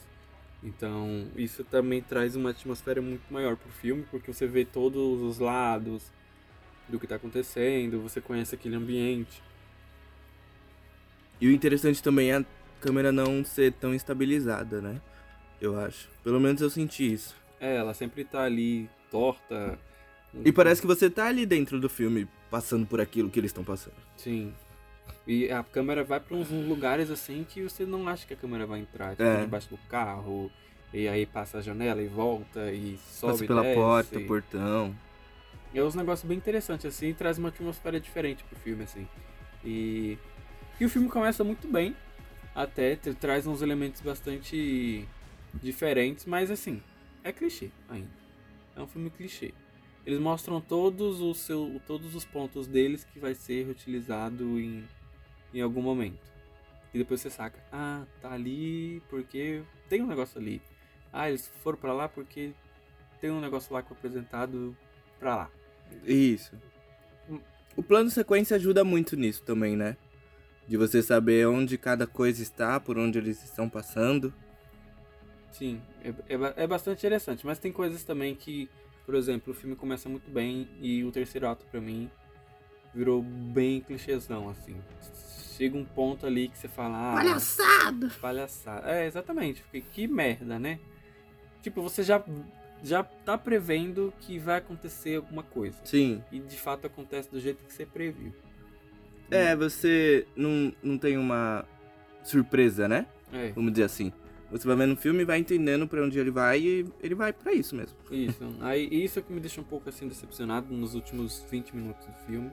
Então, 0.62 1.26
isso 1.36 1.62
também 1.64 2.00
traz 2.00 2.34
uma 2.34 2.50
atmosfera 2.50 3.02
muito 3.02 3.22
maior 3.30 3.56
pro 3.56 3.70
filme, 3.70 4.04
porque 4.10 4.32
você 4.32 4.46
vê 4.46 4.64
todos 4.64 5.20
os 5.22 5.38
lados 5.38 6.10
do 6.88 6.98
que 6.98 7.06
tá 7.06 7.16
acontecendo, 7.16 8.00
você 8.00 8.20
conhece 8.20 8.54
aquele 8.54 8.76
ambiente. 8.76 9.42
E 11.40 11.46
o 11.48 11.52
interessante 11.52 12.02
também 12.02 12.30
é 12.30 12.36
a 12.36 12.44
câmera 12.80 13.12
não 13.12 13.44
ser 13.44 13.72
tão 13.72 13.94
estabilizada, 13.94 14.80
né? 14.80 15.00
Eu 15.60 15.78
acho. 15.78 16.08
Pelo 16.22 16.40
menos 16.40 16.60
eu 16.60 16.70
senti 16.70 17.12
isso. 17.12 17.34
É, 17.60 17.76
ela 17.76 17.94
sempre 17.94 18.24
tá 18.24 18.42
ali 18.42 18.88
torta. 19.10 19.78
E 20.44 20.52
parece 20.52 20.80
que 20.80 20.86
você 20.86 21.08
tá 21.08 21.26
ali 21.26 21.46
dentro 21.46 21.80
do 21.80 21.88
filme, 21.88 22.28
passando 22.50 22.86
por 22.86 23.00
aquilo 23.00 23.30
que 23.30 23.40
eles 23.40 23.50
estão 23.50 23.64
passando. 23.64 23.94
Sim. 24.16 24.52
E 25.26 25.50
a 25.50 25.62
câmera 25.64 26.04
vai 26.04 26.20
pra 26.20 26.36
uns 26.36 26.50
lugares 26.50 27.10
assim 27.10 27.44
que 27.48 27.62
você 27.62 27.84
não 27.86 28.06
acha 28.06 28.26
que 28.26 28.34
a 28.34 28.36
câmera 28.36 28.66
vai 28.66 28.80
entrar. 28.80 29.10
Tipo, 29.12 29.22
É. 29.22 29.40
debaixo 29.40 29.68
do 29.70 29.78
carro, 29.88 30.50
e 30.92 31.08
aí 31.08 31.24
passa 31.26 31.58
a 31.58 31.62
janela 31.62 32.02
e 32.02 32.06
volta, 32.06 32.70
e 32.70 32.98
sobe 33.10 33.32
Passa 33.32 33.46
pela 33.46 33.62
desce. 33.62 33.74
porta, 33.74 34.20
portão. 34.20 34.94
É 35.74 35.82
uns 35.82 35.94
negócios 35.94 36.26
bem 36.28 36.38
interessantes, 36.38 36.86
assim, 36.86 37.08
e 37.08 37.14
traz 37.14 37.38
uma 37.38 37.48
atmosfera 37.48 37.98
diferente 37.98 38.44
pro 38.44 38.58
filme, 38.58 38.84
assim. 38.84 39.06
E, 39.64 40.16
e 40.80 40.84
o 40.84 40.90
filme 40.90 41.08
começa 41.08 41.42
muito 41.44 41.66
bem, 41.68 41.96
até, 42.54 42.96
tra- 42.96 43.14
traz 43.14 43.46
uns 43.46 43.62
elementos 43.62 44.00
bastante 44.00 45.06
diferentes, 45.62 46.24
mas 46.26 46.50
assim, 46.50 46.82
é 47.24 47.32
clichê 47.32 47.70
ainda. 47.88 48.10
É 48.76 48.80
um 48.80 48.86
filme 48.86 49.10
clichê. 49.10 49.52
Eles 50.04 50.20
mostram 50.20 50.60
todos 50.60 51.20
os, 51.20 51.38
seu, 51.38 51.80
todos 51.86 52.14
os 52.14 52.24
pontos 52.24 52.66
deles 52.66 53.04
que 53.04 53.18
vai 53.18 53.34
ser 53.34 53.64
reutilizado 53.64 54.60
em, 54.60 54.86
em 55.52 55.60
algum 55.60 55.82
momento. 55.82 56.20
E 56.94 56.98
depois 56.98 57.20
você 57.20 57.30
saca, 57.30 57.58
ah, 57.72 58.04
tá 58.20 58.32
ali 58.32 59.02
porque 59.10 59.62
tem 59.88 60.02
um 60.02 60.06
negócio 60.06 60.40
ali. 60.40 60.62
Ah, 61.12 61.28
eles 61.28 61.50
foram 61.62 61.78
pra 61.78 61.92
lá 61.92 62.08
porque 62.08 62.52
tem 63.20 63.30
um 63.30 63.40
negócio 63.40 63.72
lá 63.74 63.82
que 63.82 63.88
foi 63.88 63.96
apresentado 63.96 64.76
pra 65.18 65.36
lá. 65.36 65.50
Isso. 66.04 66.52
O 67.76 67.82
plano 67.82 68.08
sequência 68.10 68.56
ajuda 68.56 68.84
muito 68.84 69.16
nisso 69.16 69.42
também, 69.42 69.76
né? 69.76 69.96
De 70.66 70.76
você 70.76 71.02
saber 71.02 71.46
onde 71.46 71.78
cada 71.78 72.06
coisa 72.06 72.42
está, 72.42 72.80
por 72.80 72.98
onde 72.98 73.18
eles 73.18 73.42
estão 73.42 73.68
passando. 73.68 74.32
Sim, 75.52 75.80
é, 76.04 76.10
é, 76.28 76.64
é 76.64 76.66
bastante 76.66 76.98
interessante, 76.98 77.46
mas 77.46 77.58
tem 77.58 77.72
coisas 77.72 78.02
também 78.02 78.34
que, 78.34 78.68
por 79.06 79.14
exemplo, 79.14 79.52
o 79.52 79.56
filme 79.56 79.74
começa 79.74 80.08
muito 80.08 80.30
bem 80.30 80.68
e 80.80 81.02
o 81.04 81.10
terceiro 81.10 81.48
ato 81.48 81.64
pra 81.70 81.80
mim 81.80 82.10
virou 82.94 83.22
bem 83.22 83.80
clichêzão, 83.80 84.48
assim. 84.48 84.76
Chega 85.56 85.76
um 85.76 85.84
ponto 85.84 86.26
ali 86.26 86.48
que 86.48 86.58
você 86.58 86.68
fala, 86.68 87.12
ah, 87.12 87.14
Palhaçada! 87.14 88.10
palhaçada. 88.20 88.90
É, 88.90 89.06
exatamente, 89.06 89.62
porque 89.62 89.80
que 89.80 90.06
merda, 90.06 90.58
né? 90.58 90.78
Tipo, 91.62 91.82
você 91.82 92.02
já, 92.02 92.22
já 92.82 93.02
tá 93.02 93.38
prevendo 93.38 94.12
que 94.20 94.38
vai 94.38 94.58
acontecer 94.58 95.16
alguma 95.16 95.42
coisa. 95.42 95.76
Sim. 95.84 96.22
E 96.30 96.38
de 96.38 96.56
fato 96.58 96.86
acontece 96.86 97.30
do 97.30 97.40
jeito 97.40 97.64
que 97.64 97.72
você 97.72 97.86
previu. 97.86 98.34
É, 99.30 99.56
você 99.56 100.26
não, 100.36 100.72
não 100.82 100.96
tem 100.98 101.16
uma 101.18 101.64
surpresa, 102.22 102.86
né? 102.88 103.06
É, 103.32 103.52
Vamos 103.54 103.72
dizer 103.72 103.84
assim. 103.84 104.12
Você 104.50 104.66
vai 104.66 104.76
vendo 104.76 104.92
o 104.92 104.96
filme 104.96 105.22
e 105.22 105.24
vai 105.24 105.38
entendendo 105.38 105.88
pra 105.88 106.00
onde 106.02 106.18
ele 106.18 106.30
vai 106.30 106.60
e 106.60 106.86
ele 107.02 107.14
vai 107.16 107.32
pra 107.32 107.52
isso 107.52 107.74
mesmo. 107.74 107.96
Isso. 108.10 108.38
Aí, 108.60 108.88
isso 108.92 109.18
é 109.18 109.22
que 109.22 109.32
me 109.32 109.40
deixa 109.40 109.60
um 109.60 109.64
pouco 109.64 109.88
assim 109.88 110.06
decepcionado 110.06 110.72
nos 110.72 110.94
últimos 110.94 111.44
20 111.50 111.74
minutos 111.74 112.06
do 112.06 112.14
filme. 112.26 112.52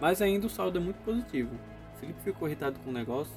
Mas 0.00 0.22
ainda 0.22 0.46
o 0.46 0.50
saldo 0.50 0.78
é 0.78 0.80
muito 0.80 0.96
positivo. 1.04 1.50
O 1.94 2.00
Felipe 2.00 2.18
ficou 2.24 2.48
irritado 2.48 2.78
com 2.80 2.88
o 2.90 2.92
negócio. 2.92 3.32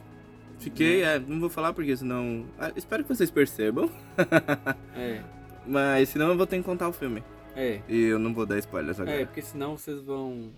Fiquei, 0.57 1.03
é, 1.03 1.19
não 1.19 1.37
vou 1.41 1.49
falar 1.49 1.73
porque 1.73 1.95
senão. 1.97 2.45
Ah, 2.57 2.71
espero 2.77 3.03
que 3.03 3.09
vocês 3.13 3.29
percebam. 3.29 3.89
É, 4.95 5.21
Mas 5.67 6.07
senão 6.09 6.29
eu 6.29 6.37
vou 6.37 6.47
ter 6.47 6.57
que 6.57 6.63
contar 6.63 6.87
o 6.87 6.93
filme. 6.93 7.21
é. 7.55 7.81
E 7.89 8.03
eu 8.05 8.17
não 8.17 8.33
vou 8.33 8.45
dar 8.45 8.57
spoilers 8.59 8.99
agora. 8.99 9.21
É, 9.21 9.25
porque 9.25 9.41
senão 9.41 9.77
vocês 9.77 10.01
vão 10.01 10.49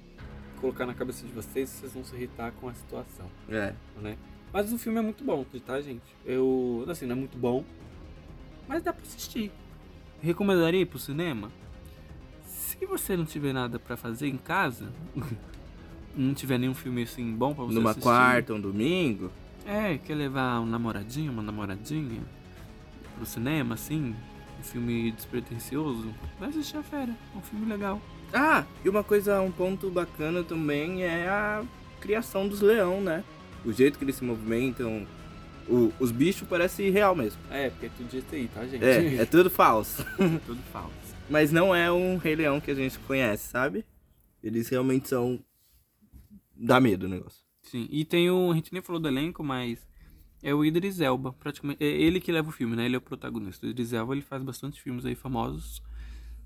colocar 0.59 0.85
na 0.85 0.93
cabeça 0.93 1.25
de 1.25 1.31
vocês 1.33 1.69
vocês 1.69 1.93
vão 1.93 2.03
se 2.03 2.15
irritar 2.15 2.51
com 2.53 2.67
a 2.69 2.73
situação, 2.73 3.25
É. 3.49 3.73
né? 4.01 4.17
Mas 4.51 4.71
o 4.71 4.77
filme 4.77 4.97
é 4.99 5.01
muito 5.01 5.23
bom, 5.23 5.45
tá, 5.65 5.79
gente? 5.81 6.03
Eu, 6.25 6.85
assim, 6.89 7.05
não 7.05 7.15
é 7.15 7.19
muito 7.19 7.37
bom, 7.37 7.63
mas 8.67 8.81
dá 8.81 8.93
pra 8.93 9.01
assistir. 9.03 9.51
Recomendaria 10.21 10.81
ir 10.81 10.85
pro 10.85 10.97
cinema? 10.97 11.51
Se 12.45 12.85
você 12.85 13.15
não 13.17 13.25
tiver 13.25 13.53
nada 13.53 13.77
pra 13.77 13.95
fazer 13.97 14.27
em 14.27 14.37
casa, 14.37 14.91
não 16.15 16.33
tiver 16.33 16.57
nenhum 16.57 16.73
filme 16.73 17.03
assim 17.03 17.31
bom 17.35 17.53
pra 17.53 17.65
você 17.65 17.75
Numa 17.75 17.91
assistir, 17.91 18.03
quarta, 18.07 18.53
um 18.53 18.61
domingo. 18.61 19.31
É, 19.65 19.97
quer 19.97 20.15
levar 20.15 20.59
um 20.61 20.65
namoradinho, 20.65 21.31
uma 21.31 21.43
namoradinha 21.43 22.21
pro 23.15 23.25
cinema, 23.25 23.75
assim, 23.75 24.15
filme 24.67 25.11
despretensioso, 25.11 26.13
vai 26.39 26.49
assistir 26.49 26.77
a 26.77 26.83
fera, 26.83 27.11
é 27.33 27.37
um 27.37 27.41
filme 27.41 27.65
legal. 27.65 28.01
Ah, 28.33 28.65
e 28.83 28.89
uma 28.89 29.03
coisa, 29.03 29.41
um 29.41 29.51
ponto 29.51 29.89
bacana 29.89 30.43
também 30.43 31.03
é 31.03 31.27
a 31.29 31.63
criação 32.01 32.47
dos 32.47 32.61
leão, 32.61 33.01
né? 33.01 33.23
O 33.65 33.71
jeito 33.71 33.97
que 33.97 34.03
eles 34.03 34.15
se 34.15 34.23
movimentam. 34.23 35.07
O- 35.69 35.91
os 35.99 36.11
bichos 36.11 36.47
parecem 36.47 36.89
real 36.91 37.13
mesmo. 37.15 37.39
É, 37.51 37.69
porque 37.69 37.87
é 37.87 37.89
tudo 37.97 38.09
GTI, 38.09 38.47
tá, 38.53 38.65
gente? 38.65 38.83
É, 38.83 39.15
é 39.15 39.25
tudo 39.25 39.49
falso. 39.49 40.05
tudo 40.45 40.61
falso. 40.71 40.91
Mas 41.29 41.51
não 41.51 41.73
é 41.75 41.91
um 41.91 42.17
Rei 42.17 42.35
Leão 42.35 42.59
que 42.61 42.71
a 42.71 42.75
gente 42.75 42.97
conhece, 42.99 43.49
sabe? 43.49 43.83
Eles 44.43 44.69
realmente 44.69 45.09
são. 45.09 45.39
dá 46.55 46.79
medo 46.79 47.05
o 47.05 47.09
negócio. 47.09 47.41
Sim, 47.63 47.87
e 47.91 48.05
tem 48.05 48.29
o. 48.29 48.51
A 48.51 48.55
gente 48.55 48.71
nem 48.71 48.81
falou 48.81 49.01
do 49.01 49.07
elenco, 49.07 49.43
mas. 49.43 49.85
É 50.47 50.53
o 50.53 50.63
Idris 50.63 51.01
Elba, 51.01 51.33
praticamente. 51.33 51.83
É 51.83 51.87
ele 51.87 52.21
que 52.21 52.31
leva 52.31 52.47
o 52.47 52.53
filme, 52.53 52.73
né? 52.73 52.85
Ele 52.85 52.95
é 52.95 52.97
o 52.97 53.01
protagonista. 53.01 53.67
O 53.67 53.69
Idris 53.69 53.91
Elba 53.91 54.13
ele 54.13 54.21
faz 54.21 54.41
bastante 54.41 54.81
filmes 54.81 55.05
aí 55.05 55.13
famosos. 55.13 55.83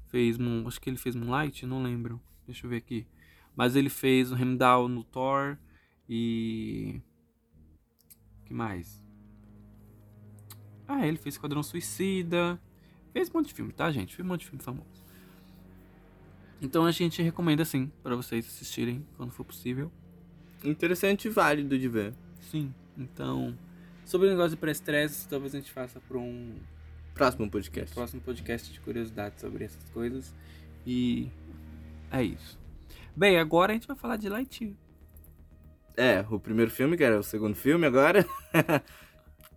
Fez. 0.08 0.40
Moon- 0.40 0.68
Acho 0.68 0.82
que 0.82 0.90
ele 0.90 0.98
fez 0.98 1.16
Moonlight, 1.16 1.68
não 1.68 1.84
lembro. 1.84 2.20
Deixa 2.48 2.66
eu 2.66 2.70
ver 2.72 2.78
aqui. 2.78 3.06
Mas 3.56 3.76
ele 3.76 3.90
fez 3.90 4.32
o 4.32 4.36
Heimdall 4.36 4.88
no 4.88 5.04
Thor 5.04 5.56
e. 6.10 7.00
que 8.46 8.56
mais? 8.56 9.04
Ah, 10.88 11.06
ele 11.06 11.18
fez 11.18 11.36
Esquadrão 11.36 11.62
Suicida. 11.62 12.60
Fez 13.14 13.30
um 13.30 13.34
monte 13.34 13.50
de 13.50 13.54
filme, 13.54 13.72
tá, 13.72 13.92
gente? 13.92 14.16
Fez 14.16 14.26
um 14.26 14.30
monte 14.30 14.40
de 14.42 14.48
filme 14.48 14.64
famoso. 14.64 15.06
Então 16.60 16.86
a 16.86 16.92
gente 16.92 17.22
recomenda 17.22 17.64
sim 17.66 17.92
pra 18.02 18.16
vocês 18.16 18.48
assistirem 18.48 19.06
quando 19.16 19.32
for 19.32 19.44
possível. 19.44 19.92
Interessante 20.64 21.28
e 21.28 21.30
válido 21.30 21.78
de 21.78 21.88
ver. 21.88 22.16
Sim. 22.40 22.74
Então, 22.98 23.56
sobre 24.06 24.28
o 24.28 24.30
negócio 24.32 24.52
de 24.52 24.58
pré-estresse, 24.58 25.28
talvez 25.28 25.54
a 25.56 25.60
gente 25.60 25.72
faça 25.72 26.00
para 26.00 26.18
um 26.18 26.56
Próximo 27.14 27.50
podcast. 27.50 27.94
próximo 27.94 28.22
podcast 28.22 28.72
de 28.72 28.80
curiosidades 28.80 29.40
sobre 29.42 29.66
essas 29.66 29.84
coisas. 29.90 30.34
E 30.86 31.30
é 32.12 32.24
isso. 32.24 32.58
Bem, 33.16 33.38
agora 33.38 33.72
a 33.72 33.76
gente 33.76 33.88
vai 33.88 33.96
falar 33.96 34.18
de 34.18 34.30
Lightyear. 34.30 34.74
É, 35.98 36.26
o 36.30 36.40
primeiro 36.40 36.72
filme, 36.72 36.98
que 36.98 37.04
era 37.04 37.20
o 37.20 37.24
segundo 37.24 37.56
filme 37.56 37.86
agora. 37.86 38.26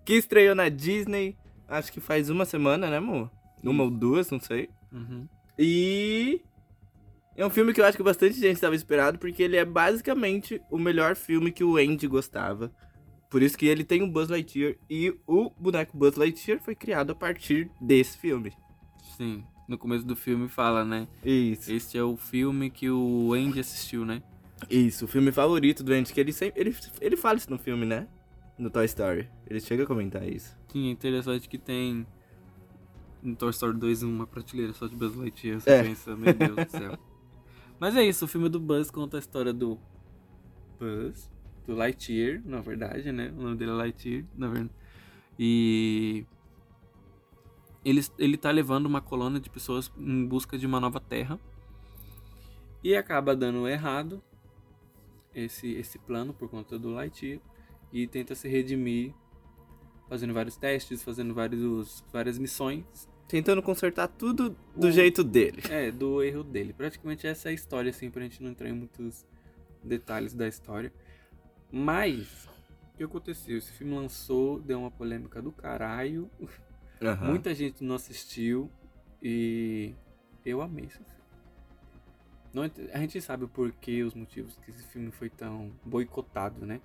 que 0.04 0.14
estreou 0.14 0.54
na 0.54 0.68
Disney. 0.68 1.36
Acho 1.68 1.92
que 1.92 2.00
faz 2.00 2.28
uma 2.28 2.44
semana, 2.44 2.90
né, 2.90 2.98
amor? 2.98 3.30
Uma 3.62 3.84
ou 3.84 3.90
duas, 3.90 4.30
não 4.30 4.40
sei. 4.40 4.68
Uhum. 4.92 5.26
E 5.58 6.42
é 7.36 7.46
um 7.46 7.50
filme 7.50 7.72
que 7.72 7.80
eu 7.80 7.84
acho 7.84 7.96
que 7.96 8.02
bastante 8.02 8.34
gente 8.34 8.56
estava 8.56 8.74
esperado, 8.74 9.18
porque 9.18 9.42
ele 9.42 9.56
é 9.56 9.64
basicamente 9.64 10.60
o 10.70 10.78
melhor 10.78 11.16
filme 11.16 11.50
que 11.50 11.64
o 11.64 11.76
Andy 11.76 12.06
gostava. 12.06 12.70
Por 13.34 13.42
isso 13.42 13.58
que 13.58 13.66
ele 13.66 13.82
tem 13.82 14.00
o 14.00 14.06
Buzz 14.06 14.28
Lightyear 14.28 14.76
e 14.88 15.12
o 15.26 15.50
boneco 15.58 15.96
Buzz 15.98 16.14
Lightyear 16.14 16.60
foi 16.62 16.72
criado 16.76 17.10
a 17.10 17.14
partir 17.16 17.68
desse 17.80 18.16
filme. 18.16 18.52
Sim. 19.16 19.42
No 19.68 19.76
começo 19.76 20.06
do 20.06 20.14
filme 20.14 20.46
fala, 20.48 20.84
né? 20.84 21.08
Isso. 21.24 21.72
Este 21.72 21.98
é 21.98 22.04
o 22.04 22.16
filme 22.16 22.70
que 22.70 22.88
o 22.88 23.32
Andy 23.34 23.58
assistiu, 23.58 24.04
né? 24.06 24.22
Isso, 24.70 25.06
o 25.06 25.08
filme 25.08 25.32
favorito 25.32 25.82
do 25.82 25.92
Andy, 25.92 26.12
que 26.12 26.20
ele 26.20 26.32
sempre. 26.32 26.60
Ele, 26.60 26.76
ele 27.00 27.16
fala 27.16 27.36
isso 27.36 27.50
no 27.50 27.58
filme, 27.58 27.84
né? 27.84 28.06
No 28.56 28.70
Toy 28.70 28.84
Story. 28.84 29.28
Ele 29.50 29.58
chega 29.58 29.82
a 29.82 29.86
comentar 29.86 30.22
isso. 30.28 30.56
Sim, 30.68 30.86
é 30.86 30.90
interessante 30.92 31.48
que 31.48 31.58
tem 31.58 32.06
no 33.20 33.34
Toy 33.34 33.50
Story 33.50 33.76
2 33.76 34.04
uma 34.04 34.28
prateleira 34.28 34.72
só 34.74 34.86
de 34.86 34.94
Buzz 34.94 35.16
Lightyear. 35.16 35.60
Você 35.60 35.70
É. 35.70 35.82
pensa, 35.82 36.14
meu 36.14 36.32
Deus 36.32 36.54
do 36.54 36.70
céu. 36.70 36.96
Mas 37.80 37.96
é 37.96 38.04
isso, 38.06 38.26
o 38.26 38.28
filme 38.28 38.48
do 38.48 38.60
Buzz 38.60 38.92
conta 38.92 39.16
a 39.16 39.20
história 39.20 39.52
do 39.52 39.76
Buzz, 40.78 41.28
do 41.66 41.74
Lightyear, 41.74 42.42
na 42.44 42.60
verdade, 42.60 43.10
né? 43.12 43.32
O 43.36 43.42
nome 43.42 43.56
dele 43.56 43.70
é 43.70 43.74
Lightyear, 43.74 44.24
na 44.36 44.48
verdade. 44.48 44.70
E 45.38 46.24
ele, 47.84 48.00
ele 48.18 48.36
tá 48.36 48.50
levando 48.50 48.86
uma 48.86 49.00
colônia 49.00 49.40
de 49.40 49.50
pessoas 49.50 49.90
em 49.98 50.26
busca 50.26 50.56
de 50.58 50.66
uma 50.66 50.78
nova 50.80 51.00
terra. 51.00 51.38
E 52.82 52.94
acaba 52.94 53.34
dando 53.34 53.66
errado 53.66 54.22
esse, 55.34 55.72
esse 55.72 55.98
plano 55.98 56.34
por 56.34 56.48
conta 56.48 56.78
do 56.78 56.90
Lightyear. 56.90 57.40
E 57.92 58.06
tenta 58.06 58.34
se 58.34 58.48
redimir 58.48 59.14
fazendo 60.08 60.34
vários 60.34 60.56
testes, 60.56 61.02
fazendo 61.02 61.32
vários, 61.32 62.04
várias 62.12 62.38
missões. 62.38 62.84
Tentando 63.26 63.62
consertar 63.62 64.08
tudo 64.08 64.54
do 64.76 64.88
O- 64.88 64.92
jeito 64.92 65.24
dele. 65.24 65.62
É, 65.70 65.90
do 65.90 66.22
erro 66.22 66.42
dele. 66.44 66.72
Praticamente 66.74 67.26
essa 67.26 67.48
é 67.48 67.50
a 67.50 67.54
história, 67.54 67.88
assim, 67.90 68.10
pra 68.10 68.22
gente 68.22 68.42
não 68.42 68.50
entrar 68.50 68.68
em 68.68 68.72
muitos 68.74 69.24
detalhes 69.82 70.34
da 70.34 70.46
história. 70.46 70.92
Mas, 71.76 72.48
o 72.92 72.96
que 72.96 73.02
aconteceu? 73.02 73.58
Esse 73.58 73.72
filme 73.72 73.94
lançou, 73.94 74.60
deu 74.60 74.78
uma 74.78 74.90
polêmica 74.92 75.42
do 75.42 75.50
caralho. 75.50 76.30
Aham. 77.02 77.26
Muita 77.30 77.52
gente 77.52 77.82
não 77.82 77.96
assistiu 77.96 78.70
e 79.20 79.92
eu 80.46 80.62
amei 80.62 80.84
esse 80.84 80.98
filme. 80.98 81.14
Não 82.52 82.62
a 82.92 82.98
gente 83.00 83.20
sabe 83.20 83.42
o 83.44 83.48
porquê, 83.48 84.04
os 84.04 84.14
motivos 84.14 84.56
que 84.64 84.70
esse 84.70 84.84
filme 84.84 85.10
foi 85.10 85.28
tão 85.28 85.72
boicotado, 85.84 86.64
né? 86.64 86.80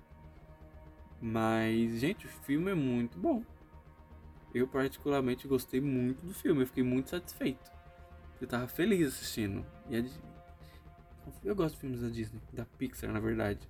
Mas, 1.22 2.00
gente, 2.00 2.26
o 2.26 2.28
filme 2.28 2.72
é 2.72 2.74
muito 2.74 3.16
bom. 3.16 3.44
Eu 4.52 4.66
particularmente 4.66 5.46
gostei 5.46 5.80
muito 5.80 6.26
do 6.26 6.34
filme, 6.34 6.62
eu 6.62 6.66
fiquei 6.66 6.82
muito 6.82 7.10
satisfeito. 7.10 7.70
Eu 8.40 8.48
tava 8.48 8.66
feliz 8.66 9.06
assistindo. 9.06 9.64
E 9.88 10.02
de- 10.02 10.10
Eu 11.44 11.54
gosto 11.54 11.74
de 11.76 11.80
filmes 11.82 12.00
da 12.00 12.08
Disney, 12.08 12.40
da 12.52 12.64
Pixar, 12.64 13.12
na 13.12 13.20
verdade. 13.20 13.60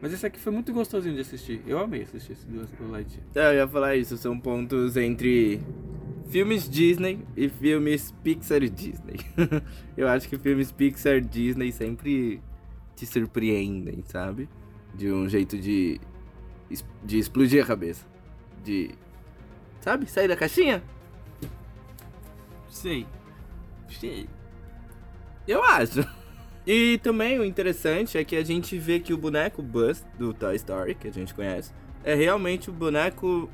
Mas 0.00 0.12
esse 0.12 0.24
aqui 0.24 0.38
foi 0.38 0.52
muito 0.52 0.72
gostosinho 0.72 1.14
de 1.14 1.22
assistir. 1.22 1.60
Eu 1.66 1.78
amei 1.78 2.02
assistir 2.02 2.32
esse 2.32 2.46
do, 2.46 2.64
do 2.64 2.90
Lightyear. 2.90 3.24
É, 3.34 3.48
eu 3.50 3.54
ia 3.54 3.68
falar 3.68 3.96
isso, 3.96 4.16
são 4.16 4.38
pontos 4.38 4.96
entre 4.96 5.60
filmes 6.28 6.68
Disney 6.68 7.20
e 7.36 7.48
filmes 7.48 8.14
Pixar 8.22 8.62
e 8.62 8.68
Disney. 8.68 9.18
eu 9.96 10.06
acho 10.08 10.28
que 10.28 10.38
filmes 10.38 10.70
Pixar 10.70 11.20
Disney 11.20 11.72
sempre 11.72 12.40
te 12.94 13.06
surpreendem, 13.06 14.04
sabe? 14.06 14.48
De 14.94 15.10
um 15.10 15.28
jeito 15.28 15.58
de 15.58 16.00
de 17.02 17.18
explodir 17.18 17.62
a 17.62 17.66
cabeça. 17.66 18.06
De 18.62 18.90
sabe? 19.80 20.06
Sair 20.06 20.28
da 20.28 20.36
caixinha? 20.36 20.82
Sei. 22.68 23.06
Sei. 23.88 24.28
Eu 25.46 25.62
acho. 25.64 26.06
E 26.68 26.98
também 26.98 27.38
o 27.38 27.44
interessante 27.46 28.18
é 28.18 28.24
que 28.24 28.36
a 28.36 28.44
gente 28.44 28.78
vê 28.78 29.00
que 29.00 29.14
o 29.14 29.16
boneco 29.16 29.62
Buzz 29.62 30.04
do 30.18 30.34
Toy 30.34 30.54
Story, 30.56 30.94
que 30.94 31.08
a 31.08 31.10
gente 31.10 31.32
conhece, 31.32 31.72
é 32.04 32.14
realmente 32.14 32.68
o 32.68 32.72
boneco 32.74 33.48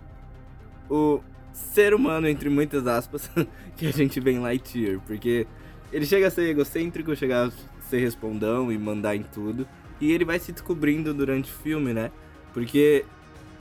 o 0.91 1.21
ser 1.53 1.95
humano 1.95 2.27
entre 2.27 2.49
muitas 2.49 2.89
aspas 2.89 3.31
que 3.79 3.87
a 3.87 3.93
gente 3.93 4.19
vê 4.19 4.33
em 4.33 4.41
Lightyear, 4.41 5.01
porque 5.07 5.47
ele 5.93 6.05
chega 6.05 6.27
a 6.27 6.31
ser 6.31 6.49
egocêntrico, 6.49 7.15
chega 7.15 7.47
a 7.47 7.51
ser 7.83 8.01
respondão 8.01 8.73
e 8.73 8.77
mandar 8.77 9.15
em 9.15 9.23
tudo, 9.23 9.65
e 10.01 10.11
ele 10.11 10.25
vai 10.25 10.41
se 10.41 10.51
descobrindo 10.51 11.15
durante 11.15 11.53
o 11.53 11.55
filme, 11.55 11.93
né? 11.93 12.11
Porque 12.53 13.05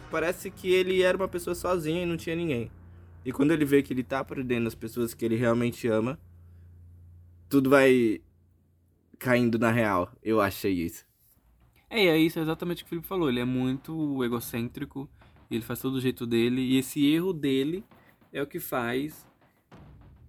parece 0.09 0.49
que 0.49 0.73
ele 0.73 1.03
era 1.03 1.15
uma 1.15 1.27
pessoa 1.27 1.53
sozinha 1.53 2.01
e 2.01 2.07
não 2.07 2.17
tinha 2.17 2.35
ninguém. 2.35 2.71
E 3.23 3.31
quando 3.31 3.51
ele 3.51 3.65
vê 3.65 3.83
que 3.83 3.93
ele 3.93 4.03
tá 4.03 4.23
perdendo 4.23 4.65
as 4.65 4.73
pessoas 4.73 5.13
que 5.13 5.23
ele 5.23 5.35
realmente 5.35 5.87
ama, 5.87 6.17
tudo 7.47 7.69
vai 7.69 8.19
caindo 9.19 9.57
na 9.57 9.71
real. 9.71 10.11
Eu 10.21 10.41
achei 10.41 10.73
isso. 10.73 11.05
É, 11.89 12.07
é 12.07 12.17
isso 12.17 12.39
exatamente 12.39 12.81
o 12.81 12.85
que 12.85 12.87
o 12.87 12.89
Felipe 12.89 13.07
falou. 13.07 13.29
Ele 13.29 13.39
é 13.39 13.45
muito 13.45 14.23
egocêntrico, 14.23 15.09
ele 15.49 15.61
faz 15.61 15.79
todo 15.79 15.95
o 15.95 16.01
jeito 16.01 16.25
dele, 16.25 16.61
e 16.61 16.77
esse 16.77 17.05
erro 17.05 17.31
dele 17.31 17.83
é 18.31 18.41
o 18.41 18.47
que 18.47 18.59
faz 18.59 19.27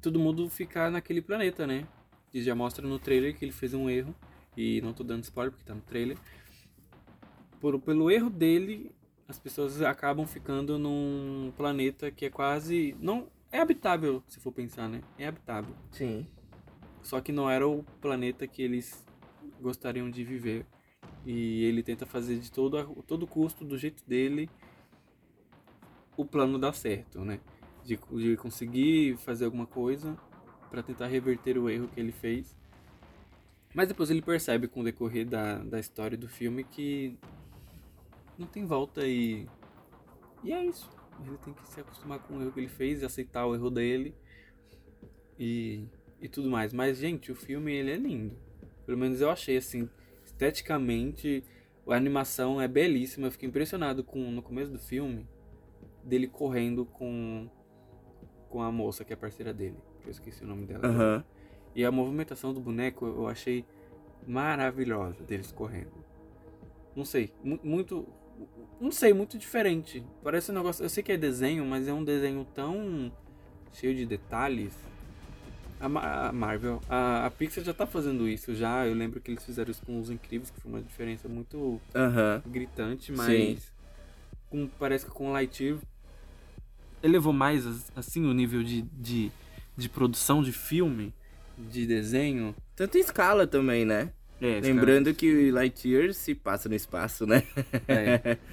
todo 0.03 0.19
mundo 0.19 0.49
ficar 0.51 0.91
naquele 0.91 1.23
planeta, 1.23 1.67
né? 1.67 1.89
E 2.33 2.43
já 2.43 2.55
mostra 2.55 2.87
no 2.87 2.99
trailer 2.99 3.35
que 3.35 3.45
ele 3.45 3.53
fez 3.53 3.73
um 3.73 3.89
erro, 3.89 4.15
e 4.57 4.81
não 4.83 4.93
tô 4.93 5.03
dando 5.03 5.25
spoiler 5.25 5.51
porque 5.53 5.65
tá 5.65 5.75
no 5.75 5.81
trailer. 5.81 6.19
Por, 7.61 7.81
pelo 7.81 8.11
erro 8.11 8.29
dele, 8.29 8.95
as 9.27 9.39
pessoas 9.39 9.81
acabam 9.81 10.27
ficando 10.27 10.79
num 10.79 11.51
planeta 11.57 12.11
que 12.11 12.27
é 12.27 12.31
quase. 12.31 12.95
não 13.01 13.29
É 13.51 13.61
habitável, 13.61 14.23
se 14.29 14.39
for 14.39 14.53
pensar, 14.53 14.89
né? 14.89 15.01
É 15.19 15.27
habitável. 15.27 15.75
Sim. 15.91 16.27
Só 17.05 17.21
que 17.21 17.31
não 17.31 17.51
era 17.51 17.69
o 17.69 17.85
planeta 18.01 18.47
que 18.47 18.63
eles 18.63 19.07
gostariam 19.61 20.11
de 20.11 20.25
viver. 20.25 20.67
E 21.25 21.63
ele 21.65 21.83
tenta 21.83 22.07
fazer 22.07 22.39
de 22.39 22.51
todo, 22.51 23.03
todo 23.07 23.27
custo, 23.27 23.63
do 23.63 23.77
jeito 23.77 24.03
dele, 24.07 24.49
o 26.17 26.25
plano 26.25 26.59
dar 26.59 26.73
certo, 26.73 27.21
né? 27.21 27.41
De, 27.85 27.99
de 28.11 28.37
conseguir 28.39 29.19
fazer 29.19 29.45
alguma 29.45 29.67
coisa 29.67 30.17
para 30.71 30.83
tentar 30.83 31.07
reverter 31.07 31.59
o 31.59 31.69
erro 31.69 31.89
que 31.89 32.01
ele 32.01 32.11
fez. 32.11 32.57
Mas 33.75 33.87
depois 33.87 34.11
ele 34.11 34.23
percebe 34.23 34.67
com 34.67 34.81
o 34.81 34.85
decorrer 34.85 35.29
da, 35.29 35.59
da 35.59 35.79
história 35.79 36.17
do 36.17 36.27
filme 36.27 36.65
que 36.65 37.19
não 38.39 38.47
tem 38.47 38.65
volta 38.65 39.07
e. 39.07 39.47
E 40.43 40.53
é 40.53 40.65
isso. 40.65 40.91
Ele 41.21 41.37
tem 41.39 41.53
que 41.53 41.67
se 41.67 41.81
acostumar 41.81 42.19
com 42.21 42.39
o 42.39 42.41
erro 42.41 42.53
que 42.53 42.61
ele 42.61 42.69
fez 42.69 43.03
e 43.03 43.05
aceitar 43.05 43.47
o 43.47 43.55
erro 43.55 43.71
dele. 43.71 44.15
E 45.39 45.87
e 46.25 46.29
tudo 46.29 46.51
mais. 46.51 46.73
Mas, 46.73 46.97
gente, 46.97 47.31
o 47.31 47.35
filme 47.35 47.71
ele 47.71 47.93
é 47.93 47.97
lindo. 47.97 48.35
Pelo 48.87 48.97
menos 48.97 49.21
eu 49.21 49.29
achei 49.29 49.59
assim, 49.59 49.89
esteticamente, 50.25 51.45
a 51.87 51.95
animação 51.95 52.59
é 52.61 52.67
belíssima. 52.67 53.27
Eu 53.27 53.31
fiquei 53.31 53.47
impressionado 53.47 54.03
com 54.03 54.31
no 54.31 54.43
começo 54.43 54.73
do 54.73 54.79
filme 54.79 55.29
dele 56.03 56.27
correndo 56.27 56.87
com 56.87 57.49
com 58.49 58.63
a 58.63 58.71
moça 58.71 59.05
que 59.05 59.13
é 59.13 59.17
parceira 59.17 59.53
dele. 59.53 59.77
Eu 60.05 60.11
esqueci 60.11 60.45
o 60.45 60.47
nome 60.47 60.65
dela. 60.65 60.89
Uhum. 60.89 61.25
E 61.75 61.85
a 61.85 61.91
movimentação 61.91 62.55
do 62.55 62.61
boneco 62.61 63.05
eu 63.05 63.27
achei 63.27 63.65
maravilhosa 64.27 65.23
deles 65.25 65.53
correndo. 65.53 65.93
Não 66.97 67.05
sei, 67.05 67.35
muito 67.43 68.07
não 68.81 68.91
sei, 68.91 69.13
muito 69.13 69.37
diferente. 69.37 70.07
Parece 70.23 70.51
um 70.51 70.55
negócio, 70.55 70.85
eu 70.85 70.89
sei 70.89 71.03
que 71.03 71.13
é 71.13 71.17
desenho, 71.17 71.67
mas 71.67 71.87
é 71.87 71.93
um 71.93 72.05
desenho 72.05 72.47
tão 72.55 73.13
cheio 73.73 73.95
de 73.95 74.07
detalhes 74.07 74.75
a, 75.87 76.33
Marvel, 76.33 76.81
a, 76.89 77.27
a, 77.27 77.31
Pixar 77.31 77.65
já 77.65 77.75
tá 77.75 77.87
fazendo 77.87 78.29
isso 78.29 78.55
já. 78.55 78.87
Eu 78.87 78.95
lembro 78.95 79.21
que 79.21 79.31
eles 79.31 79.45
fizeram 79.45 79.71
isso 79.71 79.83
com 79.85 80.01
os 80.01 80.11
Incríveis, 80.11 80.51
que 80.51 80.61
foi 80.61 80.71
uma 80.71 80.81
diferença 80.81 81.29
muito 81.29 81.81
gritante, 82.47 83.13
mas 83.13 83.73
com, 84.49 84.69
parece 84.79 85.05
que 85.05 85.11
com 85.11 85.29
o 85.29 85.33
Lightyear 85.33 85.79
elevou 87.03 87.33
mais 87.33 87.67
assim 87.95 88.25
o 88.25 88.33
nível 88.33 88.63
de, 88.63 88.83
de, 88.83 89.31
de 89.77 89.89
produção 89.89 90.43
de 90.43 90.53
filme, 90.53 91.13
de 91.59 91.87
desenho. 91.87 92.55
Tanto 92.75 92.97
em 92.97 93.01
escala 93.01 93.47
também, 93.47 93.85
né? 93.85 94.11
É, 94.41 94.61
Lembrando 94.61 95.11
escala... 95.11 95.15
que 95.15 95.51
Lightyear 95.51 96.15
se 96.15 96.35
passa 96.35 96.69
no 96.69 96.75
espaço, 96.75 97.27
né? 97.27 97.43
É. 97.87 98.39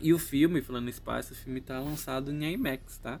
E 0.00 0.14
o 0.14 0.18
filme, 0.18 0.62
falando 0.62 0.84
no 0.84 0.90
espaço, 0.90 1.32
o 1.32 1.36
filme 1.36 1.60
tá 1.60 1.80
lançado 1.80 2.30
em 2.30 2.52
IMAX, 2.52 2.98
tá? 2.98 3.20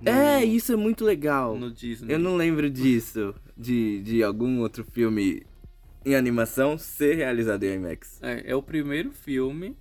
No, 0.00 0.10
é, 0.10 0.44
isso 0.44 0.72
é 0.72 0.76
muito 0.76 1.04
legal. 1.04 1.56
No 1.58 1.70
Disney. 1.70 2.12
Eu 2.12 2.18
não 2.18 2.36
lembro 2.36 2.68
disso, 2.68 3.34
de, 3.56 4.02
de 4.02 4.22
algum 4.22 4.60
outro 4.60 4.84
filme 4.84 5.44
em 6.04 6.14
animação 6.14 6.78
ser 6.78 7.16
realizado 7.16 7.64
em 7.64 7.74
IMAX. 7.74 8.22
É, 8.22 8.52
é 8.52 8.54
o 8.54 8.62
primeiro 8.62 9.10
filme 9.10 9.76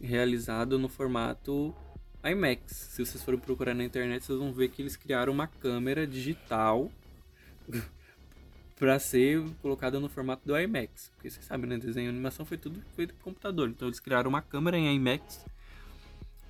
realizado 0.00 0.78
no 0.78 0.88
formato 0.88 1.74
IMAX. 2.24 2.72
Se 2.72 3.04
vocês 3.04 3.22
forem 3.22 3.38
procurar 3.38 3.74
na 3.74 3.84
internet, 3.84 4.24
vocês 4.24 4.38
vão 4.38 4.52
ver 4.52 4.68
que 4.68 4.82
eles 4.82 4.96
criaram 4.96 5.32
uma 5.32 5.46
câmera 5.46 6.06
digital 6.06 6.90
para 8.76 8.98
ser 8.98 9.44
colocada 9.62 10.00
no 10.00 10.08
formato 10.08 10.42
do 10.46 10.58
IMAX. 10.58 11.10
Porque 11.14 11.30
vocês 11.30 11.44
sabem, 11.44 11.68
né? 11.68 11.78
Desenho 11.78 12.06
e 12.06 12.08
animação 12.08 12.44
foi 12.44 12.56
tudo 12.56 12.82
feito 12.96 13.14
por 13.14 13.24
computador. 13.24 13.68
Então 13.68 13.88
eles 13.88 14.00
criaram 14.00 14.30
uma 14.30 14.42
câmera 14.42 14.76
em 14.76 14.96
IMAX 14.96 15.44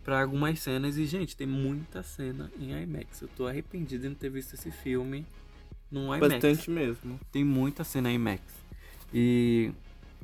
para 0.05 0.21
algumas 0.21 0.61
cenas. 0.61 0.97
E, 0.97 1.07
gente, 1.07 1.37
tem 1.37 1.47
muita 1.47 2.03
cena 2.03 2.51
em 2.59 2.71
IMAX. 2.83 3.23
Eu 3.23 3.29
tô 3.29 3.47
arrependido 3.47 4.03
de 4.03 4.09
não 4.09 4.15
ter 4.15 4.31
visto 4.31 4.55
esse 4.55 4.71
filme 4.71 5.27
num 5.91 6.15
IMAX. 6.15 6.35
Bastante 6.35 6.71
mesmo. 6.71 7.19
Tem 7.33 7.43
muita 7.43 7.83
cena 7.83 8.11
em 8.11 8.17
IMAX. 8.17 8.43
E, 9.13 9.73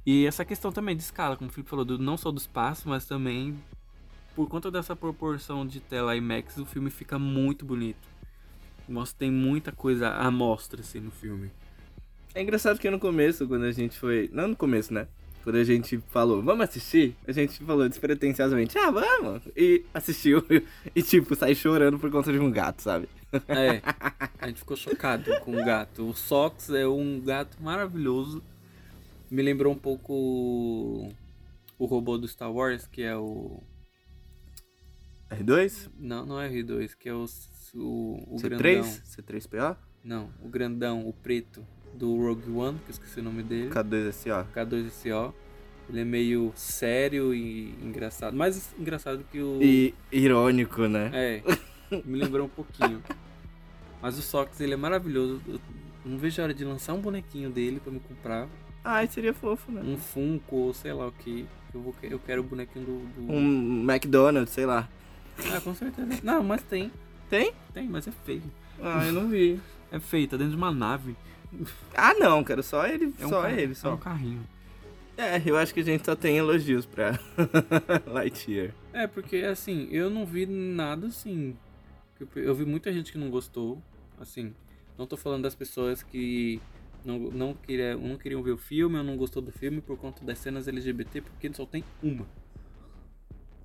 e 0.05 0.27
essa 0.27 0.45
questão 0.45 0.71
também 0.71 0.97
de 0.97 1.03
escala, 1.03 1.37
como 1.37 1.49
o 1.49 1.53
Felipe 1.53 1.71
falou, 1.71 1.85
do, 1.85 1.99
não 1.99 2.16
só 2.16 2.31
do 2.31 2.38
espaço, 2.38 2.88
mas 2.88 3.05
também 3.05 3.57
por 4.35 4.49
conta 4.49 4.71
dessa 4.71 4.95
proporção 4.95 5.66
de 5.66 5.81
tela 5.81 6.16
IMAX, 6.16 6.57
o 6.59 6.66
filme 6.66 6.90
fica 6.90 7.19
muito 7.19 7.64
bonito. 7.64 8.09
Mostra, 8.88 9.21
tem 9.21 9.31
muita 9.31 9.71
coisa 9.71 10.11
à 10.11 10.31
mostra 10.31 10.81
assim, 10.81 11.01
no 11.01 11.11
filme. 11.11 11.51
É 12.35 12.43
engraçado 12.43 12.79
que 12.79 12.90
no 12.90 12.99
começo, 12.99 13.47
quando 13.47 13.64
a 13.64 13.73
gente 13.73 13.99
foi. 13.99 14.29
Não 14.33 14.49
no 14.49 14.57
começo, 14.57 14.93
né? 14.93 15.07
Quando 15.42 15.57
a 15.57 15.64
gente 15.64 15.98
falou, 16.09 16.42
vamos 16.42 16.64
assistir, 16.64 17.16
a 17.26 17.33
gente 17.33 17.64
falou 17.64 17.88
despretensiosamente, 17.88 18.76
ah, 18.76 18.90
vamos! 18.90 19.42
E 19.57 19.85
assistiu 19.94 20.44
e, 20.94 21.03
tipo, 21.03 21.35
saiu 21.35 21.55
chorando 21.55 21.98
por 21.98 22.11
conta 22.11 22.31
de 22.31 22.38
um 22.38 22.50
gato, 22.50 22.83
sabe? 22.83 23.09
É, 23.48 23.81
a 24.38 24.48
gente 24.48 24.59
ficou 24.59 24.76
chocado 24.76 25.31
com 25.40 25.53
o 25.53 25.64
gato. 25.64 26.09
O 26.09 26.14
Sox 26.14 26.70
é 26.70 26.87
um 26.87 27.20
gato 27.20 27.57
maravilhoso. 27.62 28.42
Me 29.31 29.42
lembrou 29.42 29.72
um 29.72 29.79
pouco 29.79 31.09
o 31.79 31.87
robô 31.87 32.18
do 32.18 32.29
Star 32.29 32.53
Wars, 32.53 32.87
que 32.87 33.03
é 33.03 33.16
o. 33.16 33.62
R2? 35.31 35.88
Não, 35.98 36.26
não 36.26 36.40
é 36.40 36.50
R2, 36.50 36.96
que 36.98 37.09
é 37.09 37.14
o, 37.14 37.24
o, 37.74 38.35
o 38.35 38.37
C3? 38.37 38.59
grandão. 38.59 38.83
C3PO? 38.83 39.76
Não, 40.03 40.31
o 40.42 40.48
grandão, 40.48 41.07
o 41.09 41.12
preto 41.12 41.64
do 41.94 42.16
Rogue 42.16 42.50
One, 42.50 42.79
que 42.79 42.90
eu 42.90 42.92
esqueci 42.92 43.20
o 43.20 43.22
nome 43.22 43.42
dele. 43.42 43.70
K2SO. 43.70 44.46
K2SO. 44.55 45.33
Ele 45.88 46.00
é 46.00 46.05
meio 46.05 46.53
sério 46.55 47.35
e 47.35 47.74
engraçado. 47.83 48.37
Mais 48.37 48.72
engraçado 48.79 49.24
que 49.31 49.40
o. 49.40 49.61
E 49.61 49.92
irônico, 50.12 50.87
né? 50.87 51.11
É. 51.12 51.42
Me 52.05 52.18
lembrou 52.18 52.46
um 52.46 52.48
pouquinho. 52.48 53.03
Mas 54.00 54.16
o 54.16 54.22
Sox, 54.22 54.61
ele 54.61 54.74
é 54.74 54.76
maravilhoso. 54.76 55.40
Eu 55.48 55.61
não 56.05 56.16
vejo 56.16 56.40
a 56.40 56.44
hora 56.44 56.55
de 56.55 56.64
lançar 56.64 56.94
um 56.94 57.00
bonequinho 57.00 57.50
dele 57.50 57.81
pra 57.81 57.92
me 57.92 58.00
comprar. 58.00 58.48
Ai, 58.85 59.07
seria 59.09 59.35
fofo, 59.35 59.70
né? 59.70 59.83
Um 59.85 59.96
Funko, 59.96 60.72
sei 60.72 60.92
lá 60.92 61.09
o 61.09 61.12
que. 61.12 61.46
Eu, 61.74 61.81
vou, 61.81 61.94
eu 62.03 62.18
quero 62.18 62.40
o 62.40 62.44
bonequinho 62.44 62.85
do, 62.85 62.98
do. 63.26 63.33
Um 63.33 63.85
McDonald's, 63.90 64.55
sei 64.55 64.64
lá. 64.64 64.88
Ah, 65.53 65.61
com 65.61 65.74
certeza. 65.74 66.09
Não, 66.22 66.42
mas 66.42 66.62
tem. 66.62 66.90
Tem? 67.29 67.53
Tem, 67.74 67.88
mas 67.88 68.07
é 68.09 68.12
feio. 68.24 68.42
Ah, 68.83 69.05
eu 69.07 69.12
não 69.12 69.29
vi. 69.29 69.61
É 69.92 69.98
feio, 70.00 70.26
tá 70.29 70.37
dentro 70.37 70.53
de 70.53 70.57
uma 70.57 70.72
nave. 70.72 71.16
Ah, 71.95 72.15
não, 72.15 72.43
cara, 72.45 72.63
só 72.63 72.87
ele, 72.87 73.13
é 73.19 73.27
um 73.27 73.29
só 73.29 73.43
carro, 73.43 73.59
ele, 73.59 73.75
só. 73.75 73.91
É 73.91 73.95
um 73.95 73.99
carrinho. 73.99 74.47
É, 75.17 75.43
eu 75.45 75.57
acho 75.57 75.75
que 75.75 75.81
a 75.81 75.85
gente 75.85 76.05
só 76.05 76.17
tem 76.17 76.39
elogios 76.39 76.87
pra 76.87 77.19
Lightyear. 78.07 78.73
É, 78.93 79.07
porque 79.07 79.37
assim, 79.39 79.87
eu 79.91 80.09
não 80.09 80.25
vi 80.25 80.47
nada 80.47 81.09
assim. 81.09 81.57
Eu 82.35 82.55
vi 82.55 82.65
muita 82.65 82.93
gente 82.93 83.13
que 83.13 83.19
não 83.19 83.31
gostou, 83.31 83.83
assim. 84.19 84.55
Não 84.97 85.07
tô 85.07 85.17
falando 85.17 85.43
das 85.43 85.55
pessoas 85.55 86.03
que 86.03 86.61
Não, 87.05 87.19
não, 87.19 87.55
queria, 87.55 87.97
não 87.97 88.17
queriam 88.17 88.43
ver 88.43 88.53
o 88.53 88.59
filme, 88.59 88.97
ou 88.97 89.05
não 89.05 89.17
gostou 89.17 89.43
do 89.43 89.51
filme 89.53 89.81
por 89.81 89.99
conta 89.99 90.25
das 90.25 90.39
cenas 90.39 90.69
LGBT, 90.69 91.21
porque 91.23 91.53
só 91.53 91.67
tem 91.67 91.85
uma. 92.03 92.27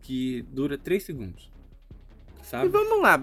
Que 0.01 0.41
dura 0.43 0.77
3 0.77 1.03
segundos. 1.03 1.51
E 2.41 2.45
Sabe? 2.45 2.69
vamos 2.69 3.01
lá. 3.01 3.17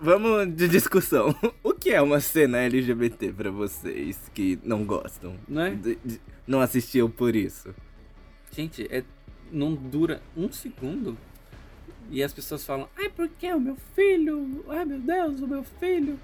Vamos 0.00 0.54
de 0.54 0.68
discussão. 0.68 1.34
O 1.62 1.72
que 1.74 1.90
é 1.90 2.00
uma 2.00 2.20
cena 2.20 2.58
LGBT 2.58 3.32
pra 3.32 3.50
vocês 3.50 4.18
que 4.34 4.58
não 4.62 4.84
gostam? 4.84 5.36
Não 5.48 5.62
é? 5.62 5.70
De- 5.74 5.98
de- 6.04 6.20
não 6.46 6.60
assistiu 6.60 7.08
por 7.08 7.34
isso? 7.34 7.74
Gente, 8.52 8.86
é, 8.90 9.02
não 9.50 9.74
dura 9.74 10.22
um 10.36 10.50
segundo. 10.52 11.16
E 12.10 12.22
as 12.22 12.32
pessoas 12.32 12.64
falam, 12.64 12.88
ai, 12.96 13.08
porque 13.08 13.52
o 13.52 13.60
meu 13.60 13.76
filho? 13.94 14.64
Ai, 14.68 14.84
meu 14.84 14.98
Deus, 15.00 15.40
o 15.40 15.46
meu 15.46 15.64
filho. 15.80 16.18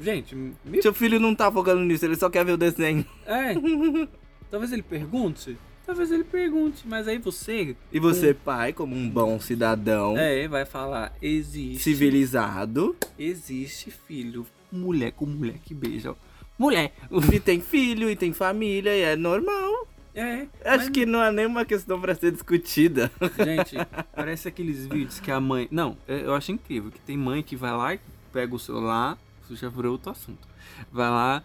Gente, 0.00 0.34
me... 0.34 0.80
Seu 0.82 0.92
filho 0.94 1.18
não 1.18 1.34
tá 1.34 1.50
focando 1.50 1.82
nisso, 1.82 2.04
ele 2.04 2.16
só 2.16 2.28
quer 2.30 2.44
ver 2.44 2.52
o 2.52 2.56
desenho. 2.58 3.04
é. 3.26 3.54
Talvez 4.50 4.72
ele 4.72 4.82
pergunte. 4.82 5.58
Talvez 5.86 6.10
ele 6.10 6.24
pergunte, 6.24 6.82
mas 6.86 7.06
aí 7.06 7.16
você. 7.18 7.76
E 7.92 8.00
você, 8.00 8.34
pai, 8.34 8.72
como 8.72 8.94
um 8.96 9.08
bom 9.08 9.38
cidadão 9.38 10.18
É, 10.18 10.48
vai 10.48 10.64
falar, 10.64 11.12
existe. 11.22 11.82
civilizado, 11.84 12.96
Existe 13.18 13.90
filho. 13.90 14.44
Mulher 14.72 15.12
com 15.12 15.24
mulher 15.26 15.58
que 15.64 15.72
beija. 15.72 16.14
Mulher! 16.58 16.92
e 17.32 17.38
tem 17.38 17.60
filho, 17.60 18.10
e 18.10 18.16
tem 18.16 18.32
família, 18.32 18.96
e 18.96 19.02
é 19.02 19.14
normal. 19.16 19.86
É. 20.14 20.46
Acho 20.64 20.84
mas- 20.84 20.88
que 20.88 21.06
não 21.06 21.22
é 21.22 21.30
nenhuma 21.30 21.64
questão 21.64 22.00
pra 22.00 22.14
ser 22.14 22.32
discutida. 22.32 23.12
Gente, 23.44 23.76
parece 24.14 24.48
aqueles 24.48 24.86
vídeos 24.86 25.20
que 25.20 25.30
a 25.30 25.38
mãe. 25.40 25.68
Não, 25.70 25.96
é- 26.08 26.22
eu 26.22 26.34
acho 26.34 26.50
incrível 26.50 26.90
que 26.90 26.98
tem 27.00 27.16
mãe 27.16 27.42
que 27.42 27.54
vai 27.54 27.70
lá 27.72 27.94
e 27.94 28.00
pega 28.32 28.54
o 28.54 28.58
celular. 28.58 29.16
Isso 29.44 29.54
já 29.54 29.68
virou 29.68 29.92
outro 29.92 30.10
assunto. 30.10 30.48
Vai 30.90 31.08
lá. 31.10 31.44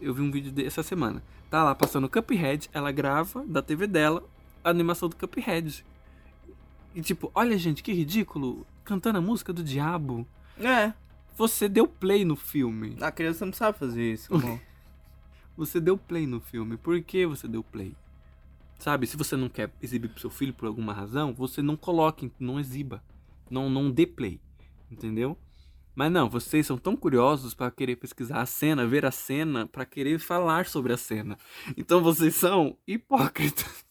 Eu 0.00 0.14
vi 0.14 0.22
um 0.22 0.30
vídeo 0.30 0.52
dessa 0.52 0.82
semana. 0.82 1.22
Tá 1.50 1.62
lá 1.62 1.74
passando 1.74 2.08
Cuphead, 2.08 2.68
ela 2.72 2.90
grava 2.92 3.44
da 3.46 3.60
TV 3.62 3.86
dela 3.86 4.24
a 4.64 4.70
animação 4.70 5.08
do 5.08 5.16
Cuphead. 5.16 5.84
E 6.94 7.00
tipo, 7.02 7.30
olha 7.34 7.56
gente, 7.58 7.82
que 7.82 7.92
ridículo. 7.92 8.66
Cantando 8.84 9.18
a 9.18 9.22
música 9.22 9.52
do 9.52 9.62
diabo. 9.62 10.26
É, 10.58 10.92
Você 11.36 11.68
deu 11.68 11.86
play 11.86 12.24
no 12.24 12.36
filme. 12.36 12.96
a 13.00 13.10
criança 13.12 13.46
não 13.46 13.52
sabe 13.52 13.78
fazer 13.78 14.12
isso. 14.12 14.32
amor. 14.34 14.60
Você 15.56 15.80
deu 15.80 15.96
play 15.96 16.26
no 16.26 16.40
filme. 16.40 16.76
Por 16.76 17.00
que 17.02 17.26
você 17.26 17.46
deu 17.46 17.62
play? 17.62 17.94
Sabe, 18.78 19.06
se 19.06 19.16
você 19.16 19.36
não 19.36 19.48
quer 19.48 19.70
exibir 19.80 20.08
pro 20.08 20.20
seu 20.20 20.30
filho 20.30 20.52
por 20.52 20.66
alguma 20.66 20.92
razão, 20.92 21.32
você 21.32 21.62
não 21.62 21.76
coloque, 21.76 22.32
não 22.40 22.58
exiba. 22.58 23.02
Não, 23.48 23.70
não 23.70 23.90
dê 23.90 24.06
play. 24.06 24.40
Entendeu? 24.90 25.38
Mas 25.94 26.10
não, 26.10 26.28
vocês 26.28 26.66
são 26.66 26.78
tão 26.78 26.96
curiosos 26.96 27.54
pra 27.54 27.70
querer 27.70 27.96
pesquisar 27.96 28.40
a 28.40 28.46
cena, 28.46 28.86
ver 28.86 29.04
a 29.04 29.10
cena, 29.10 29.66
pra 29.66 29.84
querer 29.84 30.18
falar 30.18 30.66
sobre 30.66 30.92
a 30.92 30.96
cena. 30.96 31.38
Então 31.76 32.02
vocês 32.02 32.34
são 32.34 32.76
hipócritas. 32.86 33.84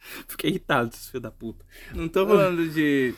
Fiquei 0.28 0.50
irritado, 0.50 0.90
esses 0.90 1.08
filhos 1.08 1.22
da 1.22 1.30
puta. 1.30 1.64
Não 1.94 2.08
tô 2.08 2.26
falando 2.26 2.68
de. 2.68 3.14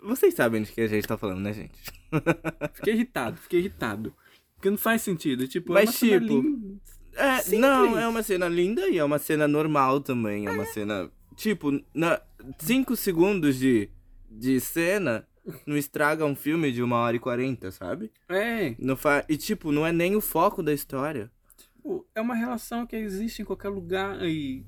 Vocês 0.00 0.34
sabem 0.34 0.62
de 0.62 0.72
que 0.72 0.80
a 0.80 0.86
gente 0.86 1.06
tá 1.06 1.16
falando, 1.16 1.40
né, 1.40 1.52
gente? 1.52 1.78
Fiquei 2.74 2.94
irritado, 2.94 3.36
fiquei 3.36 3.60
irritado. 3.60 4.14
Porque 4.54 4.70
não 4.70 4.78
faz 4.78 5.02
sentido. 5.02 5.46
Tipo, 5.48 5.72
Mas, 5.72 5.84
é 5.84 5.90
uma 5.90 5.92
cena 5.92 6.20
tipo, 6.20 6.40
linda. 6.40 6.80
É, 7.14 7.56
não, 7.56 7.98
é 7.98 8.08
uma 8.08 8.22
cena 8.22 8.48
linda 8.48 8.88
e 8.88 8.98
é 8.98 9.04
uma 9.04 9.18
cena 9.18 9.46
normal 9.46 10.00
também. 10.00 10.46
É 10.46 10.50
uma 10.50 10.64
cena. 10.66 11.10
Tipo, 11.36 11.82
na, 11.94 12.20
cinco 12.58 12.94
segundos 12.94 13.58
de, 13.58 13.90
de 14.30 14.60
cena 14.60 15.26
não 15.66 15.76
estraga 15.76 16.24
um 16.24 16.34
filme 16.36 16.70
de 16.72 16.82
uma 16.82 16.96
hora 16.96 17.16
e 17.16 17.20
quarenta, 17.20 17.70
sabe? 17.70 18.12
É, 18.28 18.74
Não 18.78 18.96
fa... 18.96 19.24
E, 19.28 19.36
tipo, 19.36 19.72
não 19.72 19.86
é 19.86 19.92
nem 19.92 20.14
o 20.16 20.20
foco 20.20 20.62
da 20.62 20.72
história. 20.72 21.30
Tipo, 21.56 22.06
é 22.14 22.20
uma 22.20 22.34
relação 22.34 22.86
que 22.86 22.96
existe 22.96 23.42
em 23.42 23.44
qualquer 23.44 23.68
lugar 23.68 24.22
e 24.24 24.64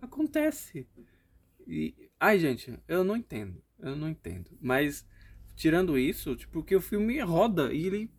acontece. 0.00 0.86
E 1.66 1.94
ai, 2.18 2.38
gente, 2.38 2.78
eu 2.88 3.04
não 3.04 3.16
entendo. 3.16 3.62
Eu 3.78 3.96
não 3.96 4.08
entendo. 4.08 4.50
Mas 4.60 5.06
tirando 5.54 5.98
isso, 5.98 6.34
tipo, 6.36 6.62
que 6.62 6.74
o 6.74 6.80
filme 6.80 7.20
roda 7.20 7.72
e 7.72 7.86
ele 7.86 8.10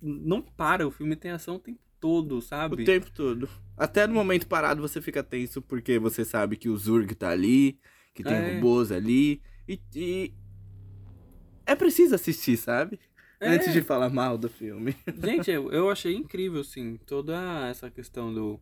não 0.00 0.42
para, 0.42 0.86
o 0.86 0.90
filme 0.90 1.16
tem 1.16 1.30
ação 1.30 1.56
o 1.56 1.58
tempo 1.58 1.80
todo, 1.98 2.40
sabe? 2.42 2.82
O 2.82 2.84
tempo 2.84 3.10
todo. 3.10 3.48
Até 3.76 4.06
no 4.06 4.14
momento 4.14 4.46
parado 4.46 4.80
você 4.80 5.00
fica 5.00 5.22
tenso 5.22 5.60
porque 5.62 5.98
você 5.98 6.24
sabe 6.24 6.56
que 6.56 6.68
o 6.68 6.76
Zurg 6.76 7.14
tá 7.14 7.30
ali, 7.30 7.78
que 8.14 8.22
tem 8.22 8.34
É. 8.34 8.54
robôs 8.54 8.92
ali. 8.92 9.42
E, 9.66 9.80
e 9.94 10.34
é 11.66 11.74
preciso 11.74 12.14
assistir, 12.14 12.56
sabe? 12.56 12.98
É. 13.40 13.48
Antes 13.48 13.72
de 13.72 13.82
falar 13.82 14.10
mal 14.10 14.38
do 14.38 14.48
filme. 14.48 14.96
Gente, 15.22 15.50
eu, 15.50 15.70
eu 15.72 15.90
achei 15.90 16.14
incrível, 16.14 16.60
assim, 16.60 16.96
toda 17.06 17.68
essa 17.68 17.90
questão 17.90 18.32
do, 18.32 18.60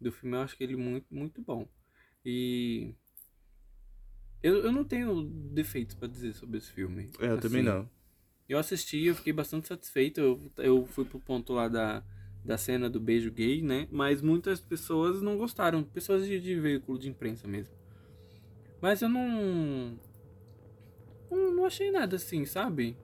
do 0.00 0.10
filme, 0.10 0.36
eu 0.36 0.40
acho 0.40 0.56
que 0.56 0.64
ele 0.64 0.74
é 0.74 0.76
muito, 0.76 1.06
muito 1.10 1.40
bom. 1.42 1.68
E 2.24 2.94
eu, 4.42 4.64
eu 4.64 4.72
não 4.72 4.84
tenho 4.84 5.22
defeitos 5.24 5.94
pra 5.94 6.08
dizer 6.08 6.34
sobre 6.34 6.58
esse 6.58 6.70
filme. 6.70 7.10
É, 7.20 7.26
Eu 7.26 7.38
também 7.40 7.62
assim. 7.62 7.70
não. 7.78 7.90
Eu 8.48 8.58
assisti, 8.58 9.04
eu 9.04 9.14
fiquei 9.14 9.32
bastante 9.32 9.66
satisfeito. 9.66 10.20
Eu, 10.20 10.52
eu 10.58 10.86
fui 10.86 11.04
pro 11.04 11.18
ponto 11.18 11.52
lá 11.52 11.66
da, 11.68 12.04
da 12.44 12.56
cena 12.56 12.88
do 12.88 13.00
beijo 13.00 13.30
gay, 13.30 13.60
né? 13.60 13.88
Mas 13.90 14.22
muitas 14.22 14.60
pessoas 14.60 15.20
não 15.20 15.36
gostaram. 15.36 15.82
Pessoas 15.82 16.24
de, 16.26 16.40
de 16.40 16.54
veículo 16.58 16.98
de 16.98 17.08
imprensa 17.08 17.48
mesmo. 17.48 17.74
Mas 18.80 19.02
eu 19.02 19.08
não, 19.08 19.98
não. 21.30 21.50
Não 21.52 21.64
achei 21.64 21.90
nada 21.90 22.16
assim, 22.16 22.44
sabe? 22.44 22.96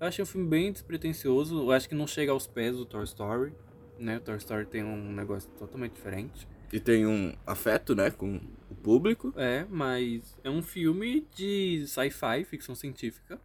Eu 0.00 0.06
achei 0.06 0.22
um 0.22 0.26
filme 0.26 0.48
bem 0.48 0.72
despretensioso. 0.72 1.58
Eu 1.58 1.72
acho 1.72 1.88
que 1.88 1.94
não 1.94 2.06
chega 2.06 2.32
aos 2.32 2.46
pés 2.46 2.76
do 2.76 2.86
Toy 2.86 3.04
Story. 3.04 3.52
Né? 3.98 4.16
O 4.16 4.20
Toy 4.20 4.36
Story 4.36 4.64
tem 4.64 4.82
um 4.82 5.12
negócio 5.12 5.50
totalmente 5.58 5.92
diferente. 5.92 6.48
E 6.72 6.78
tem 6.78 7.04
um 7.04 7.34
afeto, 7.44 7.96
né, 7.96 8.10
com 8.10 8.40
o 8.70 8.74
público. 8.76 9.32
É, 9.36 9.66
mas 9.68 10.38
é 10.44 10.48
um 10.48 10.62
filme 10.62 11.26
de 11.34 11.84
sci-fi, 11.86 12.44
ficção 12.44 12.76
científica, 12.76 13.40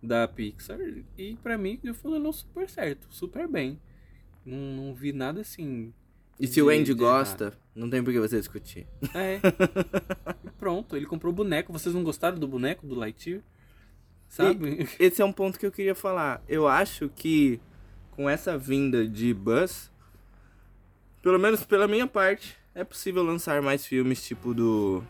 da 0.00 0.28
Pixar. 0.28 0.78
E 1.18 1.36
pra 1.42 1.58
mim 1.58 1.80
ele 1.82 1.92
funcionou 1.92 2.32
super 2.32 2.68
certo, 2.68 3.08
super 3.10 3.48
bem. 3.48 3.80
Não, 4.46 4.56
não 4.56 4.94
vi 4.94 5.12
nada 5.12 5.40
assim. 5.40 5.92
E 6.40 6.46
se 6.46 6.60
o 6.62 6.70
de- 6.70 6.74
Andy 6.76 6.84
de 6.86 6.94
gosta, 6.94 7.52
não 7.74 7.88
tem 7.90 8.02
por 8.02 8.12
que 8.12 8.18
você 8.18 8.38
discutir. 8.38 8.86
É. 9.14 9.40
E 10.44 10.50
pronto, 10.58 10.96
ele 10.96 11.04
comprou 11.06 11.32
o 11.32 11.36
boneco. 11.36 11.72
Vocês 11.72 11.94
não 11.94 12.02
gostaram 12.02 12.38
do 12.38 12.48
boneco 12.48 12.86
do 12.86 12.94
Lightyear? 12.94 13.42
Sabe? 14.28 14.88
Esse 14.98 15.20
é 15.20 15.24
um 15.24 15.32
ponto 15.32 15.58
que 15.58 15.66
eu 15.66 15.72
queria 15.72 15.94
falar. 15.94 16.42
Eu 16.48 16.66
acho 16.66 17.08
que 17.10 17.60
com 18.12 18.28
essa 18.28 18.56
vinda 18.56 19.06
de 19.06 19.34
Buzz, 19.34 19.90
pelo 21.22 21.38
menos 21.38 21.62
pela 21.64 21.86
minha 21.86 22.06
parte, 22.06 22.56
é 22.74 22.82
possível 22.84 23.22
lançar 23.22 23.60
mais 23.60 23.84
filmes 23.84 24.22
tipo 24.26 24.54
do. 24.54 25.02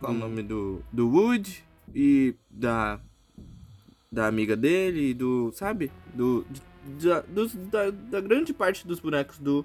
Qual 0.00 0.12
o 0.12 0.14
Hum. 0.16 0.18
nome 0.18 0.42
do. 0.42 0.82
Do 0.92 1.08
Woody 1.08 1.62
e 1.94 2.34
da. 2.50 3.00
Da 4.14 4.26
amiga 4.28 4.56
dele 4.56 5.12
do. 5.12 5.50
Sabe? 5.54 5.90
Do. 6.14 6.46
de- 6.48 6.62
da, 7.06 7.20
dos- 7.22 7.54
da, 7.54 7.90
da 7.90 8.20
grande 8.20 8.52
parte 8.54 8.86
dos 8.86 9.00
bonecos 9.00 9.38
do. 9.38 9.64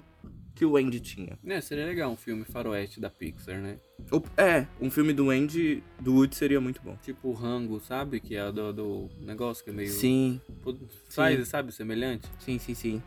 Que 0.54 0.64
o 0.66 0.76
Andy 0.76 1.00
tinha. 1.00 1.38
É, 1.46 1.60
seria 1.60 1.86
legal 1.86 2.10
um 2.10 2.16
filme 2.16 2.44
faroeste 2.44 3.00
da 3.00 3.08
Pixar, 3.08 3.60
né? 3.62 3.78
Ou- 4.10 4.22
É, 4.36 4.66
um 4.80 4.90
filme 4.90 5.12
do 5.14 5.30
Andy, 5.30 5.82
do 5.98 6.14
Woody 6.16 6.34
seria 6.36 6.60
muito 6.60 6.82
bom. 6.82 6.98
Tipo 7.02 7.28
o 7.28 7.32
Rango, 7.32 7.80
sabe? 7.80 8.20
Que 8.20 8.36
é 8.36 8.50
do, 8.52 8.70
do 8.72 9.08
negócio 9.20 9.64
que 9.64 9.70
é 9.70 9.72
meio. 9.72 9.88
Sim, 9.90 10.38
Pô, 10.62 10.76
Faz, 11.08 11.48
sabe? 11.48 11.72
Semelhante. 11.72 12.28
sim, 12.40 12.58
sim, 12.58 12.74
sim. 12.74 13.02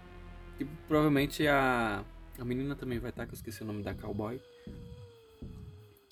E 0.59 0.65
provavelmente 0.87 1.45
a. 1.47 2.03
A 2.39 2.45
menina 2.45 2.75
também 2.75 2.97
vai 2.97 3.09
estar, 3.11 3.27
que 3.27 3.33
eu 3.33 3.35
esqueci 3.35 3.61
o 3.61 3.65
nome 3.65 3.83
da 3.83 3.93
cowboy. 3.93 4.39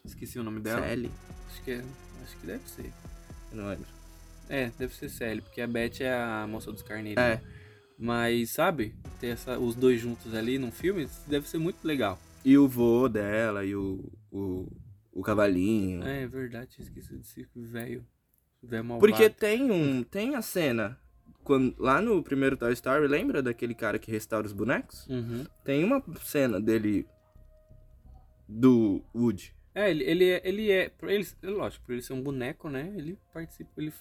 Esqueci 0.05 0.37
o 0.39 0.43
nome 0.43 0.59
dela. 0.59 0.81
Sally? 0.81 1.11
Acho 1.49 1.63
que 1.63 1.71
é. 1.71 1.83
Acho 2.23 2.37
que 2.37 2.45
deve 2.45 2.69
ser. 2.69 2.91
Eu 3.51 3.57
não 3.57 3.69
lembro. 3.69 3.87
É, 4.51 4.69
deve 4.77 4.93
ser 4.93 5.09
Sally, 5.09 5.41
porque 5.41 5.61
a 5.61 5.67
Beth 5.67 6.01
é 6.01 6.13
a 6.13 6.45
moça 6.45 6.73
dos 6.73 6.83
carneiros. 6.83 7.23
É. 7.23 7.35
né? 7.35 7.41
Mas, 7.97 8.49
sabe, 8.49 8.93
ter 9.19 9.27
essa, 9.27 9.57
os 9.57 9.75
dois 9.75 10.01
juntos 10.01 10.33
ali 10.35 10.57
num 10.59 10.71
filme 10.71 11.07
deve 11.27 11.47
ser 11.47 11.57
muito 11.57 11.85
legal. 11.85 12.19
E 12.43 12.57
o 12.57 12.67
vô 12.67 13.07
dela 13.07 13.63
e 13.63 13.73
o, 13.75 14.11
o, 14.29 14.67
o 15.13 15.21
cavalinho. 15.21 16.03
É, 16.03 16.27
verdade, 16.27 16.71
tinha 16.71 16.85
esquecido 16.85 17.19
desse 17.19 17.47
velho. 17.55 18.05
Porque 18.99 19.29
tem 19.29 19.71
um. 19.71 20.03
Tem 20.03 20.35
a 20.35 20.41
cena. 20.41 20.99
Quando, 21.43 21.75
lá 21.79 22.01
no 22.01 22.21
primeiro 22.21 22.57
Toy 22.57 22.73
Story, 22.73 23.07
lembra 23.07 23.41
daquele 23.41 23.73
cara 23.73 23.97
que 23.97 24.11
restaura 24.11 24.45
os 24.45 24.53
bonecos? 24.53 25.07
Uhum. 25.07 25.45
Tem 25.63 25.83
uma 25.83 26.03
cena 26.23 26.59
dele. 26.59 27.07
Do 28.47 29.01
Woody. 29.15 29.55
É, 29.73 29.89
ele, 29.89 30.03
ele 30.03 30.29
é. 30.29 30.41
Ele 30.43 30.71
é. 30.71 30.91
Ele, 31.03 31.27
lógico, 31.43 31.85
por 31.85 31.93
ele 31.93 32.01
ser 32.01 32.13
um 32.13 32.21
boneco, 32.21 32.69
né? 32.69 32.93
Ele 32.95 33.17
participa. 33.33 33.71
Ele, 33.77 33.91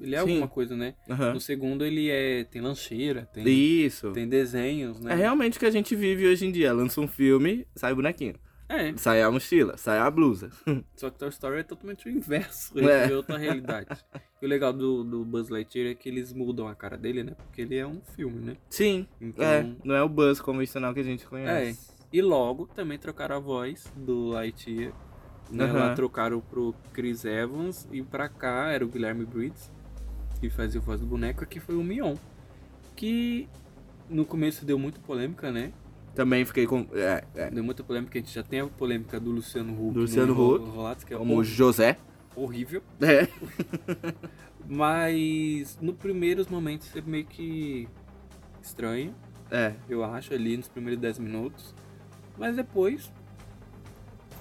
ele 0.00 0.14
é 0.14 0.18
Sim. 0.22 0.28
alguma 0.30 0.48
coisa, 0.48 0.76
né? 0.76 0.94
Aham. 1.08 1.34
No 1.34 1.40
segundo 1.40 1.84
ele 1.84 2.10
é. 2.10 2.44
Tem 2.44 2.60
lancheira, 2.60 3.26
tem, 3.32 3.46
Isso. 3.48 4.12
tem 4.12 4.28
desenhos, 4.28 5.00
né? 5.00 5.12
É 5.12 5.16
realmente 5.16 5.56
o 5.56 5.60
que 5.60 5.66
a 5.66 5.70
gente 5.70 5.94
vive 5.94 6.26
hoje 6.26 6.46
em 6.46 6.52
dia. 6.52 6.72
Lança 6.72 7.00
um 7.00 7.08
filme, 7.08 7.66
sai 7.74 7.92
o 7.92 7.96
bonequinho. 7.96 8.34
É, 8.68 8.96
sai 8.96 9.22
a 9.22 9.30
mochila, 9.30 9.76
sai 9.76 9.98
a 9.98 10.10
blusa. 10.10 10.50
só 10.96 11.08
que 11.08 11.18
Toy 11.18 11.28
Story 11.28 11.60
é 11.60 11.62
totalmente 11.62 12.08
o 12.08 12.10
inverso. 12.10 12.76
É. 12.78 13.04
Ele 13.04 13.12
é 13.12 13.16
outra 13.16 13.38
realidade. 13.38 13.88
E 14.42 14.44
o 14.44 14.48
legal 14.48 14.72
do, 14.72 15.04
do 15.04 15.24
Buzz 15.24 15.48
Lightyear 15.48 15.92
é 15.92 15.94
que 15.94 16.08
eles 16.08 16.32
mudam 16.32 16.66
a 16.66 16.74
cara 16.74 16.96
dele, 16.96 17.22
né? 17.22 17.32
Porque 17.36 17.62
ele 17.62 17.76
é 17.76 17.86
um 17.86 18.00
filme, 18.16 18.40
né? 18.40 18.56
Sim, 18.68 19.06
Então, 19.20 19.44
é, 19.44 19.72
não 19.84 19.94
é 19.94 20.02
o 20.02 20.08
Buzz 20.08 20.40
convencional 20.40 20.92
que 20.92 21.00
a 21.00 21.04
gente 21.04 21.24
conhece. 21.26 21.94
E 22.12 22.20
logo 22.20 22.66
também 22.66 22.98
trocaram 22.98 23.36
a 23.36 23.38
voz 23.38 23.92
do 23.96 24.30
Lightyear. 24.30 24.92
Né? 25.50 25.64
Aham. 25.64 25.78
Lá 25.78 25.94
trocaram 25.94 26.40
pro 26.40 26.74
Chris 26.92 27.24
Evans 27.24 27.88
e 27.92 28.02
pra 28.02 28.28
cá 28.28 28.70
era 28.72 28.84
o 28.84 28.88
Guilherme 28.88 29.24
Briggs, 29.24 29.70
que 30.38 30.48
fazia 30.50 30.80
a 30.80 30.84
voz 30.84 31.00
do 31.00 31.06
boneco, 31.06 31.42
aqui 31.44 31.58
foi 31.60 31.74
o 31.76 31.82
Mion. 31.84 32.14
Que 32.94 33.48
no 34.08 34.24
começo 34.24 34.64
deu 34.64 34.78
muita 34.78 35.00
polêmica, 35.00 35.50
né? 35.50 35.72
Também 36.14 36.44
fiquei 36.44 36.66
com. 36.66 36.86
É, 36.94 37.24
é. 37.34 37.50
Deu 37.50 37.62
muita 37.62 37.82
polêmica, 37.84 38.18
a 38.18 38.22
gente 38.22 38.32
já 38.34 38.42
tem 38.42 38.60
a 38.60 38.66
polêmica 38.66 39.20
do 39.20 39.30
Luciano 39.30 39.72
Huck. 39.74 39.92
Do 39.94 40.00
Luciano 40.00 40.34
no 40.34 40.90
Huck, 40.90 41.04
que 41.04 41.12
é 41.14 41.16
Como 41.18 41.34
hor- 41.34 41.44
José. 41.44 41.96
horrível. 42.34 42.82
É. 43.00 43.28
Mas 44.68 45.78
no 45.80 45.94
primeiros 45.94 46.46
momentos 46.48 46.94
é 46.96 47.00
meio 47.00 47.24
que 47.26 47.88
estranho, 48.62 49.14
É. 49.50 49.74
eu 49.88 50.02
acho, 50.04 50.34
ali 50.34 50.56
nos 50.56 50.68
primeiros 50.68 51.00
10 51.00 51.18
minutos. 51.18 51.74
Mas 52.38 52.56
depois, 52.56 53.12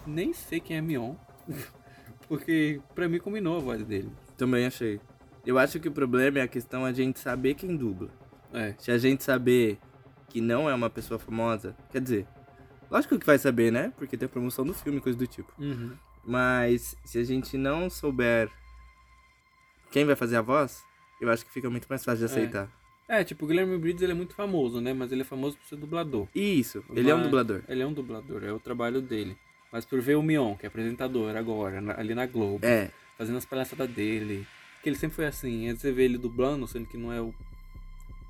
nem 0.07 0.33
sei 0.33 0.59
quem 0.59 0.77
é 0.77 0.81
Mion. 0.81 1.13
Porque 2.27 2.81
pra 2.95 3.07
mim 3.07 3.19
combinou 3.19 3.57
a 3.57 3.59
voz 3.59 3.83
dele. 3.85 4.09
Também 4.35 4.65
achei. 4.65 4.99
Eu 5.45 5.57
acho 5.59 5.79
que 5.79 5.87
o 5.87 5.91
problema 5.91 6.39
é 6.39 6.41
a 6.41 6.47
questão 6.47 6.83
a 6.85 6.91
gente 6.91 7.19
saber 7.19 7.53
quem 7.53 7.75
dubla. 7.75 8.09
É. 8.53 8.73
Se 8.77 8.89
a 8.91 8.97
gente 8.97 9.23
saber 9.23 9.77
que 10.29 10.41
não 10.41 10.69
é 10.69 10.73
uma 10.73 10.89
pessoa 10.89 11.19
famosa, 11.19 11.75
quer 11.91 12.01
dizer, 12.01 12.27
lógico 12.89 13.17
que 13.19 13.25
vai 13.25 13.37
saber, 13.37 13.71
né? 13.71 13.93
Porque 13.97 14.17
tem 14.17 14.25
a 14.25 14.29
promoção 14.29 14.65
do 14.65 14.73
filme, 14.73 14.99
coisa 14.99 15.17
do 15.17 15.27
tipo. 15.27 15.51
Uhum. 15.59 15.91
Mas 16.25 16.97
se 17.05 17.19
a 17.19 17.23
gente 17.23 17.57
não 17.57 17.89
souber 17.89 18.49
quem 19.91 20.05
vai 20.05 20.15
fazer 20.15 20.37
a 20.37 20.41
voz, 20.41 20.83
eu 21.21 21.29
acho 21.29 21.45
que 21.45 21.51
fica 21.51 21.69
muito 21.69 21.85
mais 21.87 22.03
fácil 22.03 22.19
de 22.27 22.33
aceitar. 22.33 22.69
É, 23.07 23.23
tipo, 23.23 23.45
o 23.45 23.47
Guilherme 23.47 23.77
Briggs 23.77 24.03
ele 24.03 24.13
é 24.13 24.15
muito 24.15 24.33
famoso, 24.33 24.81
né? 24.81 24.91
Mas 24.93 25.11
ele 25.11 25.21
é 25.21 25.25
famoso 25.25 25.57
por 25.57 25.67
ser 25.67 25.75
dublador. 25.75 26.27
Isso, 26.33 26.83
ele 26.95 27.09
é 27.09 27.15
um 27.15 27.21
dublador. 27.21 27.61
Ele 27.67 27.83
é 27.83 27.85
um 27.85 27.93
dublador, 27.93 28.43
é 28.43 28.51
o 28.51 28.59
trabalho 28.59 28.99
dele. 28.99 29.37
Mas 29.71 29.85
por 29.85 30.01
ver 30.01 30.15
o 30.15 30.23
Mion, 30.23 30.55
que 30.55 30.65
é 30.65 30.67
apresentador 30.69 31.35
agora, 31.35 31.79
na- 31.81 31.99
ali 31.99 32.15
na 32.15 32.25
Globo, 32.25 32.65
É, 32.65 32.89
fazendo 33.15 33.37
as 33.37 33.45
palhaçadas 33.45 33.89
dele, 33.91 34.47
que 34.85 34.89
ele 34.89 34.95
sempre 34.97 35.15
foi 35.15 35.25
assim, 35.25 35.67
aí 35.67 35.75
você 35.75 35.91
vê 35.91 36.03
ele 36.05 36.15
dublando, 36.17 36.67
sendo 36.67 36.85
que 36.85 36.95
não 36.95 37.11
é 37.11 37.19
o 37.19 37.33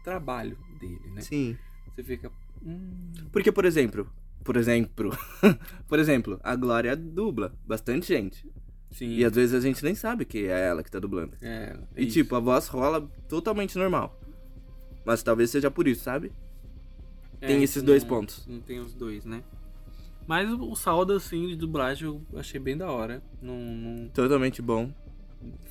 trabalho 0.06 0.58
dele, 0.80 1.02
né? 1.14 1.20
sim. 1.22 1.58
Você 1.94 2.02
fica. 2.04 2.32
Hum, 2.66 3.12
Porque, 3.32 3.52
por 3.52 3.66
exemplo, 3.66 4.10
por 4.44 4.56
exemplo, 4.56 5.12
por 5.88 6.00
exemplo, 6.00 6.40
a 6.44 6.56
Glória 6.56 6.96
dubla 6.96 7.54
bastante 7.66 8.08
gente. 8.08 8.50
sim. 8.92 9.16
E 9.18 9.26
às 9.26 9.34
vezes 9.36 9.54
a 9.54 9.60
gente 9.60 9.84
nem 9.84 9.96
sabe 9.96 10.24
que 10.26 10.46
é 10.46 10.68
ela 10.68 10.82
que 10.82 10.90
tá 10.90 11.00
dublando. 11.00 11.36
É, 11.42 11.78
E 11.98 12.06
isso. 12.06 12.14
tipo, 12.14 12.36
a 12.36 12.40
voz 12.40 12.68
rola 12.68 13.02
totalmente 13.28 13.78
normal. 13.78 14.18
Mas 15.06 15.22
talvez 15.24 15.50
seja 15.52 15.70
por 15.70 15.88
isso, 15.88 16.04
sabe? 16.04 16.32
É, 17.42 17.48
tem 17.48 17.62
esses 17.64 17.84
dois 17.84 18.02
não- 18.04 18.10
pontos. 18.10 18.46
Não 18.48 18.62
tem 18.62 18.80
os 18.80 18.94
dois, 18.94 19.26
né? 19.26 19.44
Mas 20.28 20.50
o, 20.52 20.72
o 20.72 20.76
saldo, 20.76 21.14
assim, 21.14 21.48
de 21.48 21.56
dublagem 21.56 22.08
eu 22.08 22.40
achei 22.40 22.60
bem 22.60 22.76
da 22.78 22.90
hora. 22.92 23.22
Não, 23.42 23.58
não- 23.60 24.10
Totalmente 24.10 24.62
bom. 24.62 24.92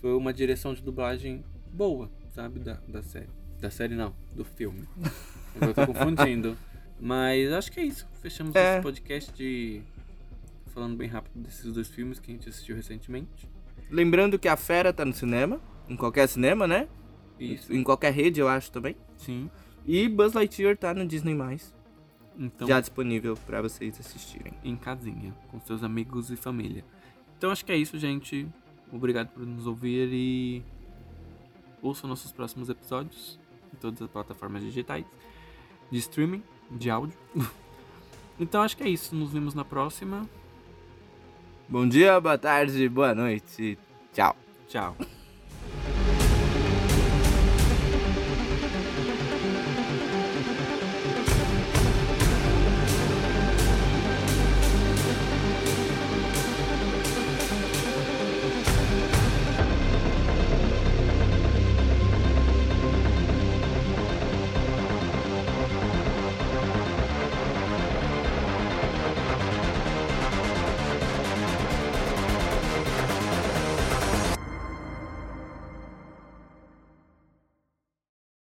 Foi 0.01 0.15
uma 0.15 0.33
direção 0.33 0.75
de 0.75 0.83
dublagem 0.83 1.45
boa, 1.73 2.11
sabe? 2.35 2.61
Da, 2.61 2.79
da 2.89 3.03
série. 3.03 3.29
Da 3.61 3.71
série 3.71 3.95
não, 3.95 4.15
do 4.35 4.45
filme. 4.45 4.83
Eu 5.61 5.73
tô 5.75 5.87
confundindo. 5.87 6.57
Mas 7.01 7.53
acho 7.53 7.73
que 7.73 7.81
é 7.81 7.85
isso. 7.85 8.07
Fechamos 8.23 8.55
É. 8.55 8.75
esse 8.75 8.83
podcast 8.83 9.33
de. 9.33 9.83
Falando 10.73 10.97
bem 10.97 11.09
rápido 11.09 11.33
desses 11.41 11.73
dois 11.73 11.89
filmes 11.89 12.19
que 12.19 12.31
a 12.31 12.35
gente 12.35 12.49
assistiu 12.49 12.75
recentemente. 12.77 13.49
Lembrando 13.91 14.39
que 14.39 14.49
a 14.49 14.57
Fera 14.57 14.93
tá 14.93 15.05
no 15.05 15.13
cinema, 15.13 15.61
em 15.89 15.97
qualquer 15.97 16.27
cinema, 16.29 16.67
né? 16.67 16.89
Isso. 17.39 17.73
Em 17.73 17.83
qualquer 17.83 18.13
rede, 18.13 18.41
eu 18.41 18.49
acho 18.49 18.71
também. 18.73 18.97
Sim. 19.17 19.49
E 19.87 20.09
Buzz 20.09 20.33
Lightyear 20.33 20.77
tá 20.77 20.95
no 20.95 21.07
Disney+, 21.07 21.37
Então, 22.39 22.67
já 22.67 22.81
disponível 22.81 23.37
pra 23.47 23.61
vocês 23.63 23.99
assistirem. 24.01 24.53
em 24.65 24.75
casinha, 24.77 25.35
com 25.49 25.61
seus 25.61 25.83
amigos 25.85 26.31
e 26.31 26.37
família. 26.37 26.85
Então 27.37 27.51
acho 27.51 27.65
que 27.65 27.71
é 27.73 27.77
isso, 27.77 27.99
gente. 27.99 28.49
Obrigado 28.93 29.29
por 29.29 29.45
nos 29.45 29.67
ouvir 29.67 30.09
e 30.13 30.63
ouçam 31.83 32.09
nossos 32.09 32.33
próximos 32.33 32.69
episódios 32.69 33.39
em 33.73 33.77
todas 33.77 34.01
as 34.01 34.09
plataformas 34.09 34.63
digitais 34.63 35.05
de 35.91 35.99
streaming, 35.99 36.43
de 36.71 36.91
áudio. 36.91 37.19
então 38.39 38.63
acho 38.63 38.77
que 38.77 38.83
é 38.83 38.89
isso. 38.89 39.15
Nos 39.15 39.33
vemos 39.33 39.55
na 39.55 39.65
próxima. 39.65 40.29
Bom 41.69 41.89
dia, 41.89 42.21
boa 42.21 42.39
tarde, 42.39 42.89
boa 42.89 43.15
noite. 43.15 43.79
Tchau. 44.13 44.37
Tchau. 44.69 44.97